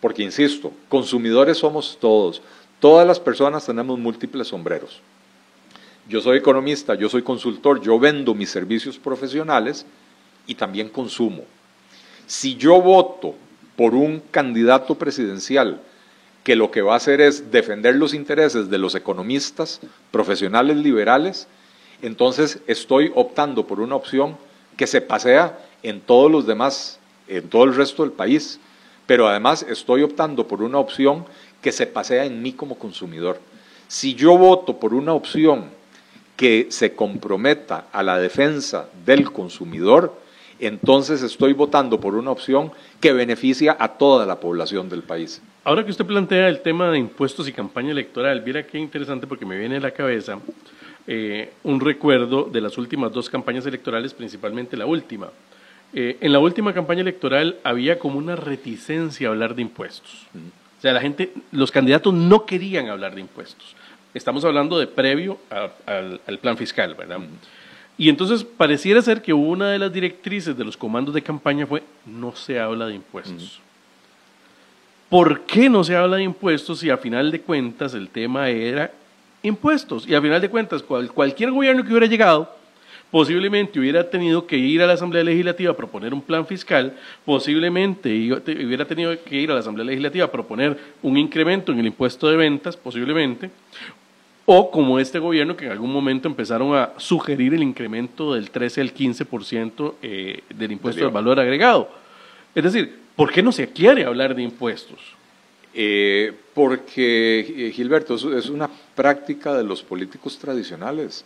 porque, 0.00 0.22
insisto, 0.22 0.72
consumidores 0.88 1.58
somos 1.58 1.98
todos. 2.00 2.40
Todas 2.80 3.06
las 3.06 3.20
personas 3.20 3.66
tenemos 3.66 3.98
múltiples 3.98 4.48
sombreros. 4.48 5.02
Yo 6.06 6.20
soy 6.20 6.36
economista, 6.36 6.94
yo 6.94 7.08
soy 7.08 7.22
consultor, 7.22 7.80
yo 7.80 7.98
vendo 7.98 8.34
mis 8.34 8.50
servicios 8.50 8.98
profesionales 8.98 9.86
y 10.46 10.54
también 10.54 10.90
consumo. 10.90 11.44
Si 12.26 12.56
yo 12.56 12.80
voto 12.82 13.34
por 13.74 13.94
un 13.94 14.20
candidato 14.30 14.96
presidencial 14.96 15.80
que 16.42 16.56
lo 16.56 16.70
que 16.70 16.82
va 16.82 16.92
a 16.92 16.98
hacer 16.98 17.22
es 17.22 17.50
defender 17.50 17.96
los 17.96 18.12
intereses 18.12 18.68
de 18.68 18.76
los 18.76 18.94
economistas 18.94 19.80
profesionales 20.10 20.76
liberales, 20.76 21.48
entonces 22.02 22.60
estoy 22.66 23.10
optando 23.14 23.66
por 23.66 23.80
una 23.80 23.96
opción 23.96 24.36
que 24.76 24.86
se 24.86 25.00
pasea 25.00 25.58
en 25.82 26.02
todos 26.02 26.30
los 26.30 26.46
demás, 26.46 26.98
en 27.28 27.48
todo 27.48 27.64
el 27.64 27.74
resto 27.74 28.02
del 28.02 28.12
país, 28.12 28.60
pero 29.06 29.26
además 29.26 29.64
estoy 29.66 30.02
optando 30.02 30.46
por 30.46 30.62
una 30.62 30.78
opción 30.78 31.24
que 31.62 31.72
se 31.72 31.86
pasea 31.86 32.26
en 32.26 32.42
mí 32.42 32.52
como 32.52 32.78
consumidor. 32.78 33.40
Si 33.88 34.14
yo 34.14 34.36
voto 34.36 34.78
por 34.78 34.92
una 34.92 35.14
opción 35.14 35.70
que 36.36 36.66
se 36.70 36.94
comprometa 36.94 37.86
a 37.92 38.02
la 38.02 38.18
defensa 38.18 38.88
del 39.04 39.30
consumidor, 39.30 40.20
entonces 40.58 41.22
estoy 41.22 41.52
votando 41.52 42.00
por 42.00 42.14
una 42.14 42.30
opción 42.30 42.72
que 43.00 43.12
beneficia 43.12 43.76
a 43.78 43.88
toda 43.88 44.26
la 44.26 44.40
población 44.40 44.88
del 44.88 45.02
país. 45.02 45.42
Ahora 45.64 45.84
que 45.84 45.90
usted 45.90 46.04
plantea 46.04 46.48
el 46.48 46.60
tema 46.60 46.90
de 46.90 46.98
impuestos 46.98 47.48
y 47.48 47.52
campaña 47.52 47.90
electoral, 47.90 48.42
mira 48.44 48.66
qué 48.66 48.78
interesante 48.78 49.26
porque 49.26 49.46
me 49.46 49.58
viene 49.58 49.76
a 49.76 49.80
la 49.80 49.90
cabeza 49.92 50.38
eh, 51.06 51.52
un 51.62 51.80
recuerdo 51.80 52.44
de 52.44 52.60
las 52.60 52.78
últimas 52.78 53.12
dos 53.12 53.28
campañas 53.28 53.66
electorales, 53.66 54.14
principalmente 54.14 54.76
la 54.76 54.86
última. 54.86 55.30
Eh, 55.92 56.18
en 56.20 56.32
la 56.32 56.38
última 56.38 56.74
campaña 56.74 57.02
electoral 57.02 57.58
había 57.62 57.98
como 57.98 58.18
una 58.18 58.36
reticencia 58.36 59.28
a 59.28 59.30
hablar 59.30 59.54
de 59.54 59.62
impuestos. 59.62 60.26
O 60.78 60.80
sea, 60.80 60.92
la 60.92 61.00
gente, 61.00 61.32
los 61.52 61.70
candidatos 61.70 62.12
no 62.12 62.44
querían 62.44 62.88
hablar 62.88 63.14
de 63.14 63.20
impuestos. 63.20 63.76
Estamos 64.14 64.44
hablando 64.44 64.78
de 64.78 64.86
previo 64.86 65.38
al, 65.86 66.38
plan 66.38 66.56
fiscal, 66.56 66.94
¿verdad? 66.94 67.18
Y 67.98 68.08
entonces 68.08 68.44
pareciera 68.44 69.02
ser 69.02 69.20
que 69.20 69.32
una 69.32 69.70
de 69.70 69.78
las 69.78 69.92
directrices 69.92 70.56
de 70.56 70.64
los 70.64 70.76
comandos 70.76 71.14
de 71.14 71.22
campaña 71.22 71.66
fue 71.66 71.82
no 72.06 72.34
se 72.34 72.58
habla 72.58 72.86
de 72.86 72.94
impuestos. 72.94 73.60
¿Por 75.10 75.42
qué 75.42 75.68
no 75.68 75.84
se 75.84 75.96
habla 75.96 76.16
de 76.16 76.22
impuestos 76.22 76.78
si 76.78 76.90
a 76.90 76.96
final 76.96 77.30
de 77.30 77.40
cuentas 77.40 77.94
el 77.94 78.08
tema 78.08 78.48
era 78.48 78.92
impuestos? 79.42 80.08
Y 80.08 80.14
a 80.14 80.22
final 80.22 80.40
de 80.40 80.48
cuentas 80.48 80.82
cualquier 80.82 81.50
gobierno 81.50 81.84
que 81.84 81.90
hubiera 81.90 82.06
llegado 82.06 82.64
posiblemente 83.14 83.78
hubiera 83.78 84.10
tenido 84.10 84.44
que 84.44 84.56
ir 84.56 84.82
a 84.82 84.88
la 84.88 84.94
Asamblea 84.94 85.22
Legislativa 85.22 85.70
a 85.70 85.76
proponer 85.76 86.12
un 86.12 86.20
plan 86.20 86.44
fiscal, 86.44 86.96
posiblemente 87.24 88.10
hubiera 88.10 88.84
tenido 88.84 89.16
que 89.22 89.36
ir 89.36 89.52
a 89.52 89.54
la 89.54 89.60
Asamblea 89.60 89.86
Legislativa 89.86 90.24
a 90.24 90.32
proponer 90.32 90.76
un 91.00 91.16
incremento 91.16 91.70
en 91.70 91.78
el 91.78 91.86
impuesto 91.86 92.28
de 92.28 92.36
ventas, 92.36 92.76
posiblemente, 92.76 93.52
o 94.46 94.70
como 94.70 94.98
este 94.98 95.18
gobierno 95.18 95.56
que 95.56 95.66
en 95.66 95.72
algún 95.72 95.92
momento 95.92 96.28
empezaron 96.28 96.76
a 96.76 96.92
sugerir 96.98 97.54
el 97.54 97.62
incremento 97.62 98.34
del 98.34 98.50
13 98.50 98.80
al 98.82 98.94
15% 98.94 99.94
eh, 100.02 100.40
del 100.54 100.72
impuesto 100.72 101.04
al 101.04 101.10
valor 101.10 101.40
agregado. 101.40 101.88
Es 102.54 102.64
decir, 102.64 102.98
¿por 103.16 103.32
qué 103.32 103.42
no 103.42 103.52
se 103.52 103.70
quiere 103.70 104.04
hablar 104.04 104.34
de 104.34 104.42
impuestos? 104.42 104.98
Eh, 105.72 106.32
porque, 106.52 107.40
eh, 107.40 107.72
Gilberto, 107.72 108.14
es 108.14 108.48
una 108.48 108.70
práctica 108.94 109.54
de 109.54 109.64
los 109.64 109.82
políticos 109.82 110.38
tradicionales 110.38 111.24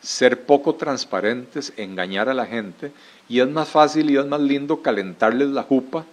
ser 0.00 0.42
poco 0.44 0.74
transparentes, 0.74 1.72
engañar 1.76 2.28
a 2.28 2.34
la 2.34 2.46
gente, 2.46 2.92
y 3.28 3.40
es 3.40 3.48
más 3.48 3.68
fácil 3.68 4.10
y 4.10 4.16
es 4.16 4.26
más 4.26 4.40
lindo 4.40 4.82
calentarles 4.82 5.48
la 5.48 5.62
jupa 5.62 6.04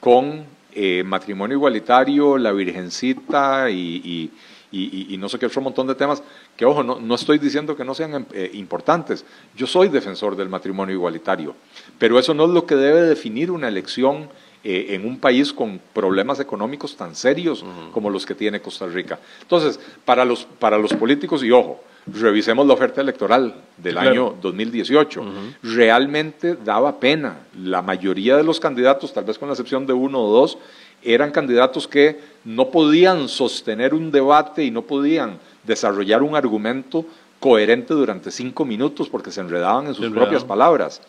con 0.00 0.44
eh, 0.72 1.02
matrimonio 1.04 1.56
igualitario, 1.56 2.38
la 2.38 2.52
virgencita 2.52 3.70
y, 3.70 4.30
no 4.72 5.28
sé 5.28 5.38
qué 5.38 5.46
otro 5.46 5.60
montón 5.60 5.86
de 5.86 5.94
temas, 5.94 6.22
que 6.56 6.64
ojo, 6.64 6.82
no, 6.82 7.14
estoy 7.14 7.38
diciendo 7.38 7.76
que 7.76 7.84
no 7.84 7.94
sean 7.94 8.26
eh, 8.32 8.50
importantes, 8.54 9.24
yo 9.56 9.66
soy 9.66 9.88
defensor 9.88 10.36
del 10.36 10.48
matrimonio 10.48 10.94
igualitario, 10.94 11.54
pero 11.98 12.18
eso 12.18 12.34
no 12.34 12.44
es 12.44 12.50
lo 12.50 12.66
que 12.66 12.76
debe 12.76 13.02
definir 13.02 13.50
una 13.50 13.68
elección 13.68 14.28
eh, 14.64 14.94
en 14.94 15.06
un 15.06 15.18
país 15.18 15.52
con 15.52 15.80
problemas 15.92 16.40
económicos 16.40 16.96
tan 16.96 17.14
serios 17.14 17.64
como 17.92 18.10
los 18.10 18.26
que 18.26 18.34
tiene 18.34 18.60
Costa 18.60 18.86
Rica. 18.86 19.18
Entonces, 19.42 19.78
para 20.04 20.24
los, 20.24 20.44
para 20.58 20.76
los 20.76 20.92
políticos, 20.94 21.44
y 21.44 21.52
ojo, 21.52 21.80
revisemos 22.06 22.66
la 22.66 22.74
oferta 22.74 23.00
electoral 23.00 23.54
del 23.76 23.98
año 23.98 24.34
2018. 24.40 25.24
Realmente 25.62 26.56
daba 26.56 26.98
pena. 26.98 27.40
La 27.62 27.82
mayoría 27.82 28.36
de 28.36 28.42
los 28.44 28.60
candidatos, 28.60 29.12
tal 29.12 29.24
vez 29.24 29.38
con 29.38 29.48
la 29.48 29.54
excepción 29.54 29.86
de 29.86 29.92
uno 29.92 30.20
o 30.20 30.32
dos, 30.32 30.58
eran 31.02 31.30
candidatos 31.30 31.86
que 31.86 32.18
no 32.46 32.70
podían 32.70 33.28
sostener 33.28 33.92
un 33.92 34.12
debate 34.12 34.62
y 34.64 34.70
no 34.70 34.82
podían 34.82 35.38
desarrollar 35.64 36.22
un 36.22 36.36
argumento 36.36 37.04
coherente 37.40 37.92
durante 37.92 38.30
cinco 38.30 38.64
minutos 38.64 39.08
porque 39.08 39.32
se 39.32 39.40
enredaban 39.40 39.88
en 39.88 39.94
sus 39.94 40.10
propias 40.10 40.44
palabras. 40.44 41.02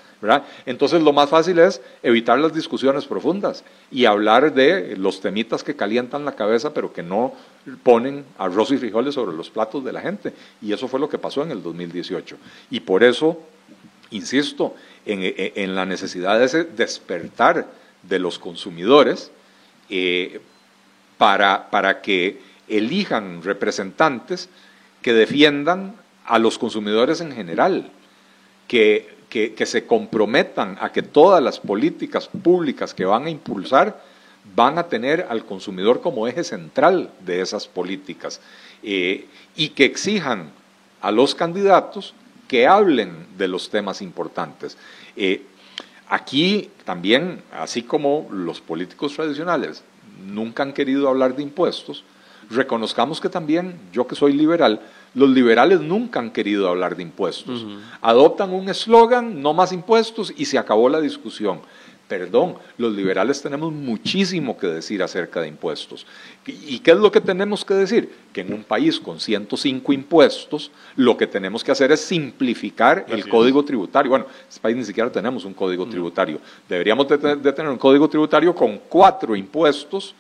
Entonces 0.66 1.02
lo 1.04 1.14
más 1.14 1.30
fácil 1.30 1.60
es 1.60 1.80
evitar 2.02 2.40
las 2.40 2.54
discusiones 2.54 3.06
profundas 3.06 3.64
y 3.92 4.06
hablar 4.06 4.52
de 4.54 4.98
los 4.98 5.22
temitas 5.22 5.64
que 5.64 5.76
calientan 5.76 6.26
la 6.26 6.36
cabeza 6.36 6.74
pero 6.74 6.92
que 6.92 7.04
no 7.04 7.34
ponen 7.84 8.26
arroz 8.40 8.72
y 8.72 8.78
frijoles 8.78 9.14
sobre 9.14 9.38
los 9.38 9.52
platos 9.52 9.86
de 9.86 9.94
la 9.94 10.02
gente. 10.02 10.34
Y 10.60 10.74
eso 10.74 10.88
fue 10.88 11.00
lo 11.00 11.08
que 11.08 11.20
pasó 11.20 11.44
en 11.44 11.52
el 11.52 11.62
2018. 11.62 12.36
Y 12.72 12.80
por 12.80 13.04
eso, 13.04 13.40
insisto, 14.10 14.74
en, 15.06 15.76
la 15.76 15.86
necesidad 15.86 16.40
de 16.40 16.46
ese 16.46 16.64
despertar 16.64 17.68
de 18.02 18.18
los 18.18 18.40
consumidores 18.40 19.32
eh, 19.90 20.42
para, 21.18 21.70
para 21.70 22.02
que 22.02 22.40
elijan 22.68 23.42
representantes 23.44 24.50
que 25.02 25.14
defiendan 25.14 25.96
a 26.26 26.40
los 26.40 26.58
consumidores 26.58 27.22
en 27.22 27.32
general, 27.32 27.92
que, 28.68 29.16
que, 29.30 29.66
se 29.66 29.86
comprometan 29.86 30.78
a 30.82 30.92
que 30.92 31.02
todas 31.02 31.42
las 31.42 31.60
políticas 31.60 32.28
públicas 32.28 32.94
que 32.94 33.06
van 33.06 33.26
a 33.26 33.30
impulsar 33.30 34.02
van 34.56 34.78
a 34.78 34.84
tener 34.84 35.28
al 35.30 35.46
consumidor 35.46 36.02
como 36.02 36.28
eje 36.28 36.44
central 36.44 37.12
de 37.20 37.42
esas 37.42 37.68
políticas 37.68 38.42
eh, 38.84 39.28
y 39.56 39.70
que 39.70 39.86
exijan 39.86 40.52
a 41.02 41.12
los 41.12 41.36
candidatos 41.36 42.14
que 42.48 42.68
hablen 42.68 43.28
de 43.38 43.48
los 43.48 43.70
temas 43.70 44.02
importantes. 44.02 44.78
Eh, 45.16 45.44
aquí 46.08 46.70
también, 46.86 47.42
así 47.54 47.84
como 47.84 48.28
los 48.32 48.62
políticos 48.62 49.14
tradicionales 49.16 49.84
nunca 50.28 50.64
han 50.64 50.74
querido 50.74 51.10
hablar 51.10 51.36
de 51.36 51.44
impuestos, 51.44 52.04
reconozcamos 52.50 53.20
que 53.20 53.30
también, 53.30 53.80
yo 53.92 54.08
que 54.08 54.16
soy 54.16 54.34
liberal, 54.34 54.82
los 55.14 55.30
liberales 55.30 55.82
nunca 55.82 56.20
han 56.20 56.32
querido 56.32 56.68
hablar 56.68 56.96
de 56.96 57.04
impuestos. 57.04 57.66
Adoptan 58.02 58.54
un 58.54 58.70
eslogan, 58.70 59.42
no 59.42 59.54
más 59.54 59.72
impuestos, 59.72 60.34
y 60.38 60.46
se 60.46 60.58
acabó 60.58 60.90
la 60.90 61.02
discusión. 61.02 61.62
Perdón, 62.08 62.56
los 62.78 62.94
liberales 62.94 63.42
tenemos 63.42 63.74
muchísimo 63.74 64.58
que 64.58 64.68
decir 64.68 65.04
acerca 65.04 65.42
de 65.42 65.50
impuestos. 65.50 66.06
¿Y 66.46 66.80
qué 66.80 66.92
es 66.92 66.98
lo 66.98 67.12
que 67.12 67.20
tenemos 67.20 67.66
que 67.66 67.74
decir? 67.74 68.10
Que 68.32 68.42
en 68.42 68.54
un 68.54 68.64
país 68.64 68.98
con 69.00 69.20
105 69.20 69.92
impuestos, 69.92 70.72
lo 70.96 71.18
que 71.18 71.28
tenemos 71.28 71.66
que 71.66 71.72
hacer 71.74 71.92
es 71.92 72.00
simplificar 72.00 73.06
el 73.10 73.28
código 73.28 73.66
tributario. 73.66 74.10
Bueno, 74.10 74.26
en 74.26 74.48
este 74.48 74.62
país 74.62 74.78
ni 74.78 74.86
siquiera 74.86 75.12
tenemos 75.12 75.44
un 75.44 75.54
código 75.54 75.86
tributario. 75.86 76.40
Deberíamos 76.70 77.10
de 77.10 77.18
tener 77.18 77.70
un 77.70 77.78
código 77.78 78.08
tributario 78.08 78.56
con 78.56 78.80
cuatro 78.88 79.36
impuestos 79.36 80.16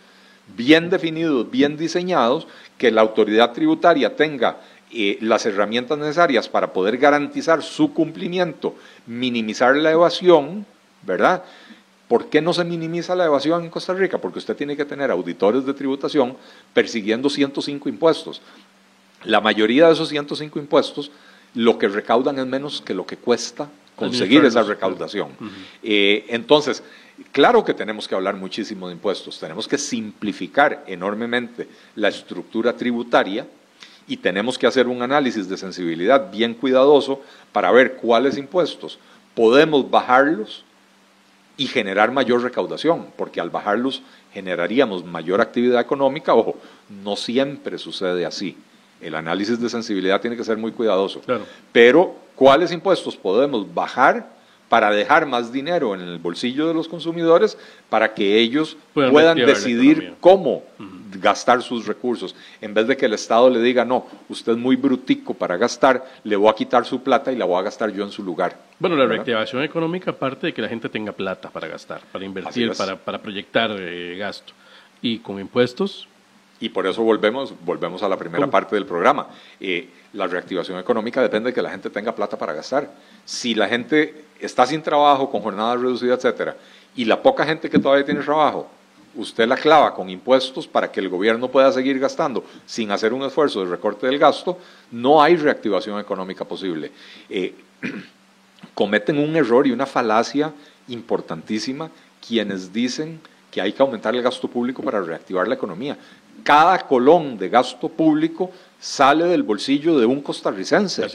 bien 0.55 0.89
definidos, 0.89 1.49
bien 1.49 1.77
diseñados, 1.77 2.47
que 2.77 2.91
la 2.91 3.01
autoridad 3.01 3.53
tributaria 3.53 4.15
tenga 4.15 4.57
eh, 4.91 5.17
las 5.21 5.45
herramientas 5.45 5.97
necesarias 5.97 6.47
para 6.47 6.71
poder 6.71 6.97
garantizar 6.97 7.61
su 7.61 7.93
cumplimiento, 7.93 8.75
minimizar 9.05 9.75
la 9.75 9.91
evasión, 9.91 10.65
¿verdad? 11.03 11.43
¿Por 12.07 12.29
qué 12.29 12.41
no 12.41 12.53
se 12.53 12.63
minimiza 12.63 13.15
la 13.15 13.25
evasión 13.25 13.63
en 13.63 13.69
Costa 13.69 13.93
Rica? 13.93 14.17
Porque 14.17 14.39
usted 14.39 14.55
tiene 14.55 14.77
que 14.77 14.85
tener 14.85 15.11
auditores 15.11 15.65
de 15.65 15.73
tributación 15.73 16.37
persiguiendo 16.73 17.29
105 17.29 17.89
impuestos. 17.89 18.41
La 19.23 19.41
mayoría 19.41 19.87
de 19.87 19.93
esos 19.93 20.09
105 20.09 20.59
impuestos 20.59 21.11
lo 21.53 21.77
que 21.77 21.87
recaudan 21.87 22.39
es 22.39 22.45
menos 22.45 22.81
que 22.81 22.93
lo 22.93 23.05
que 23.05 23.17
cuesta 23.17 23.69
conseguir 23.95 24.45
esa 24.45 24.63
recaudación. 24.63 25.29
Eh, 25.81 26.25
entonces, 26.29 26.83
claro 27.31 27.65
que 27.65 27.73
tenemos 27.73 28.07
que 28.07 28.15
hablar 28.15 28.35
muchísimo 28.35 28.87
de 28.87 28.93
impuestos, 28.93 29.39
tenemos 29.39 29.67
que 29.67 29.77
simplificar 29.77 30.83
enormemente 30.87 31.67
la 31.95 32.07
estructura 32.07 32.73
tributaria 32.73 33.47
y 34.07 34.17
tenemos 34.17 34.57
que 34.57 34.67
hacer 34.67 34.87
un 34.87 35.01
análisis 35.01 35.49
de 35.49 35.57
sensibilidad 35.57 36.31
bien 36.31 36.53
cuidadoso 36.53 37.21
para 37.51 37.71
ver 37.71 37.97
cuáles 37.97 38.37
impuestos 38.37 38.99
podemos 39.33 39.89
bajarlos 39.89 40.63
y 41.57 41.65
generar 41.67 42.11
mayor 42.11 42.43
recaudación, 42.43 43.07
porque 43.17 43.41
al 43.41 43.49
bajarlos 43.49 44.03
generaríamos 44.31 45.03
mayor 45.03 45.41
actividad 45.41 45.81
económica. 45.81 46.35
Ojo, 46.35 46.55
no 47.03 47.15
siempre 47.15 47.77
sucede 47.79 48.25
así. 48.25 48.55
El 49.01 49.15
análisis 49.15 49.59
de 49.59 49.69
sensibilidad 49.69 50.21
tiene 50.21 50.37
que 50.37 50.43
ser 50.43 50.57
muy 50.57 50.71
cuidadoso. 50.71 51.21
Pero, 51.71 52.15
¿cuáles 52.35 52.71
impuestos 52.71 53.15
podemos 53.15 53.73
bajar 53.73 54.36
para 54.69 54.91
dejar 54.91 55.25
más 55.25 55.51
dinero 55.51 55.95
en 55.95 56.01
el 56.01 56.17
bolsillo 56.17 56.67
de 56.67 56.73
los 56.73 56.87
consumidores 56.87 57.57
para 57.89 58.13
que 58.13 58.39
ellos 58.39 58.77
puedan 58.93 59.37
decidir 59.37 60.15
cómo 60.19 60.63
gastar 61.19 61.61
sus 61.61 61.87
recursos, 61.87 62.35
en 62.61 62.73
vez 62.73 62.87
de 62.87 62.97
que 62.97 63.05
el 63.05 63.13
Estado 63.13 63.49
le 63.49 63.61
diga, 63.61 63.85
no, 63.85 64.05
usted 64.29 64.53
es 64.53 64.57
muy 64.57 64.75
brutico 64.75 65.33
para 65.33 65.57
gastar, 65.57 66.05
le 66.23 66.35
voy 66.35 66.49
a 66.49 66.53
quitar 66.53 66.85
su 66.85 67.01
plata 67.01 67.31
y 67.31 67.35
la 67.35 67.45
voy 67.45 67.59
a 67.59 67.63
gastar 67.63 67.91
yo 67.91 68.03
en 68.03 68.11
su 68.11 68.23
lugar. 68.23 68.57
Bueno, 68.79 68.95
la 68.95 69.05
reactivación 69.05 69.63
económica 69.63 70.11
parte 70.11 70.47
de 70.47 70.53
que 70.53 70.61
la 70.61 70.67
gente 70.67 70.89
tenga 70.89 71.11
plata 71.11 71.49
para 71.49 71.67
gastar, 71.67 72.01
para 72.11 72.25
invertir, 72.25 72.73
para, 72.73 72.95
para, 72.97 73.19
proyectar 73.19 73.71
eh, 73.79 74.15
gasto. 74.17 74.53
Y 75.01 75.19
con 75.19 75.39
impuestos, 75.39 76.07
y 76.59 76.69
por 76.69 76.87
eso 76.87 77.03
volvemos, 77.03 77.53
volvemos 77.63 78.03
a 78.03 78.09
la 78.09 78.17
primera 78.17 78.47
parte 78.47 78.75
del 78.75 78.85
programa. 78.85 79.27
Eh, 79.59 79.89
la 80.13 80.27
reactivación 80.27 80.79
económica 80.79 81.21
depende 81.21 81.49
de 81.49 81.53
que 81.53 81.61
la 81.61 81.69
gente 81.69 81.89
tenga 81.89 82.15
plata 82.15 82.37
para 82.37 82.53
gastar. 82.53 82.91
Si 83.25 83.53
la 83.53 83.67
gente 83.67 84.25
está 84.39 84.65
sin 84.65 84.81
trabajo, 84.81 85.29
con 85.29 85.41
jornadas 85.41 85.81
reducidas, 85.81 86.23
etcétera, 86.23 86.55
y 86.95 87.05
la 87.05 87.21
poca 87.21 87.45
gente 87.45 87.69
que 87.69 87.79
todavía 87.79 88.05
tiene 88.05 88.21
trabajo, 88.21 88.69
usted 89.15 89.47
la 89.47 89.55
clava 89.55 89.93
con 89.93 90.09
impuestos 90.09 90.67
para 90.67 90.91
que 90.91 90.99
el 90.99 91.09
gobierno 91.09 91.49
pueda 91.49 91.71
seguir 91.71 91.99
gastando 91.99 92.43
sin 92.65 92.91
hacer 92.91 93.13
un 93.13 93.23
esfuerzo 93.23 93.63
de 93.63 93.71
recorte 93.71 94.07
del 94.07 94.19
gasto, 94.19 94.57
no 94.91 95.21
hay 95.21 95.35
reactivación 95.35 95.99
económica 95.99 96.45
posible. 96.45 96.91
Eh, 97.29 97.53
cometen 98.73 99.17
un 99.17 99.35
error 99.35 99.67
y 99.67 99.71
una 99.71 99.85
falacia 99.85 100.53
importantísima 100.87 101.89
quienes 102.25 102.71
dicen 102.73 103.19
que 103.51 103.61
hay 103.61 103.73
que 103.73 103.81
aumentar 103.81 104.15
el 104.15 104.21
gasto 104.21 104.47
público 104.47 104.81
para 104.83 105.01
reactivar 105.01 105.47
la 105.47 105.55
economía 105.55 105.97
cada 106.43 106.79
colón 106.79 107.37
de 107.37 107.49
gasto 107.49 107.89
público 107.89 108.51
sale 108.79 109.25
del 109.25 109.43
bolsillo 109.43 109.99
de 109.99 110.05
un 110.05 110.21
costarricense. 110.21 111.07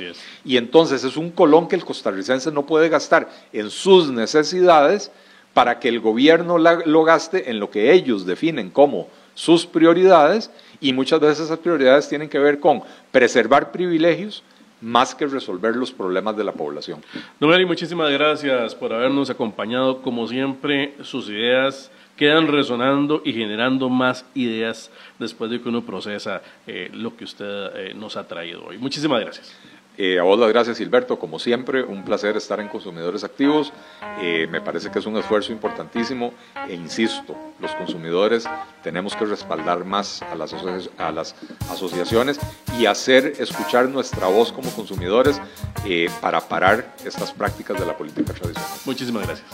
Y 0.45 0.57
entonces 0.57 1.05
es 1.05 1.17
un 1.17 1.31
colón 1.31 1.69
que 1.69 1.77
el 1.77 1.85
costarricense 1.85 2.51
no 2.51 2.67
puede 2.67 2.89
gastar 2.89 3.31
en 3.53 3.71
sus 3.71 4.11
necesidades 4.11 5.11
para 5.55 5.79
que 5.79 5.89
el 5.89 6.01
gobierno 6.01 6.59
lo 6.59 7.05
gaste 7.05 7.51
en 7.51 7.61
lo 7.61 7.71
que 7.71 7.93
ellos 7.93 8.27
definen 8.27 8.71
como 8.71 9.09
sus 9.35 9.67
prioridades 9.67 10.51
y 10.81 10.93
muchas 10.93 11.21
veces 11.21 11.47
esas 11.47 11.59
prioridades 11.59 12.09
tienen 12.09 12.29
que 12.29 12.39
ver 12.39 12.59
con 12.59 12.83
preservar 13.11 13.71
privilegios 13.73 14.43
más 14.83 15.15
que 15.15 15.27
resolver 15.27 15.77
los 15.77 15.93
problemas 15.93 16.37
de 16.37 16.45
la 16.45 16.53
población. 16.53 17.03
Don 17.39 17.67
muchísimas 17.67 18.11
gracias 18.11 18.75
por 18.75 18.93
habernos 18.93 19.31
acompañado. 19.31 20.03
Como 20.03 20.27
siempre, 20.27 20.95
sus 21.03 21.29
ideas 21.29 21.91
quedan 22.17 22.49
resonando 22.49 23.23
y 23.25 23.33
generando 23.33 23.89
más 23.89 24.25
ideas 24.35 24.91
después 25.19 25.51
de 25.51 25.61
que 25.61 25.69
uno 25.69 25.83
procesa 25.83 26.43
eh, 26.67 26.91
lo 26.93 27.17
que 27.17 27.25
usted 27.25 27.77
eh, 27.77 27.95
nos 27.95 28.17
ha 28.17 28.27
traído 28.27 28.65
hoy. 28.65 28.79
Muchísimas 28.79 29.21
gracias. 29.21 29.57
Eh, 29.99 30.19
a 30.19 30.23
vos 30.23 30.39
las 30.39 30.49
gracias, 30.49 30.79
Gilberto. 30.79 31.19
Como 31.19 31.39
siempre, 31.39 31.83
un 31.83 32.03
placer 32.03 32.37
estar 32.39 32.59
en 32.61 32.69
Consumidores 32.69 33.25
Activos. 33.25 33.73
me 34.23 34.61
parece 34.63 34.91
que 34.91 34.99
es 34.99 35.07
un 35.07 35.19
esfuerzo 35.19 35.53
importantísimo 35.53 36.33
e 36.67 36.75
insisto, 36.75 37.37
los 37.61 37.73
consumidores 37.75 38.49
tenemos 38.83 39.15
que 39.15 39.27
respaldar 39.27 39.85
más 39.85 40.23
a 40.23 40.35
las, 40.35 40.55
a 40.97 41.13
las 41.13 41.35
asociaciones 41.71 42.41
y 42.79 42.87
hacer 42.87 43.35
escuchar 43.39 43.91
nuestra 43.91 44.29
voz 44.29 44.51
como 44.51 44.71
consumidores 44.71 45.39
para 46.23 46.41
parar 46.41 46.97
estas 47.05 47.31
prácticas 47.33 47.79
de 47.79 47.85
la 47.85 47.95
política 47.95 48.33
tradicional. 48.33 48.71
Muchísimas 48.87 49.27
gracias. 49.27 49.47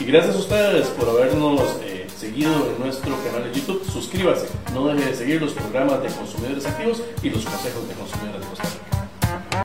Y 0.00 0.04
gracias 0.04 0.36
a 0.36 0.38
ustedes 0.38 0.86
por 0.88 1.08
habernos 1.08 1.60
eh, 1.82 2.06
seguido 2.16 2.52
en 2.72 2.82
nuestro 2.82 3.14
canal 3.24 3.44
de 3.44 3.58
YouTube. 3.58 3.84
Suscríbase. 3.90 4.48
No 4.72 4.88
deje 4.88 5.10
de 5.10 5.16
seguir 5.16 5.40
los 5.40 5.52
programas 5.52 6.02
de 6.02 6.08
consumidores 6.08 6.66
activos 6.66 7.02
y 7.22 7.30
los 7.30 7.44
consejos 7.44 7.88
de 7.88 7.94
consumidores 7.94 8.40
de 8.40 8.46
Costa 8.48 8.64
Rica. 8.64 8.91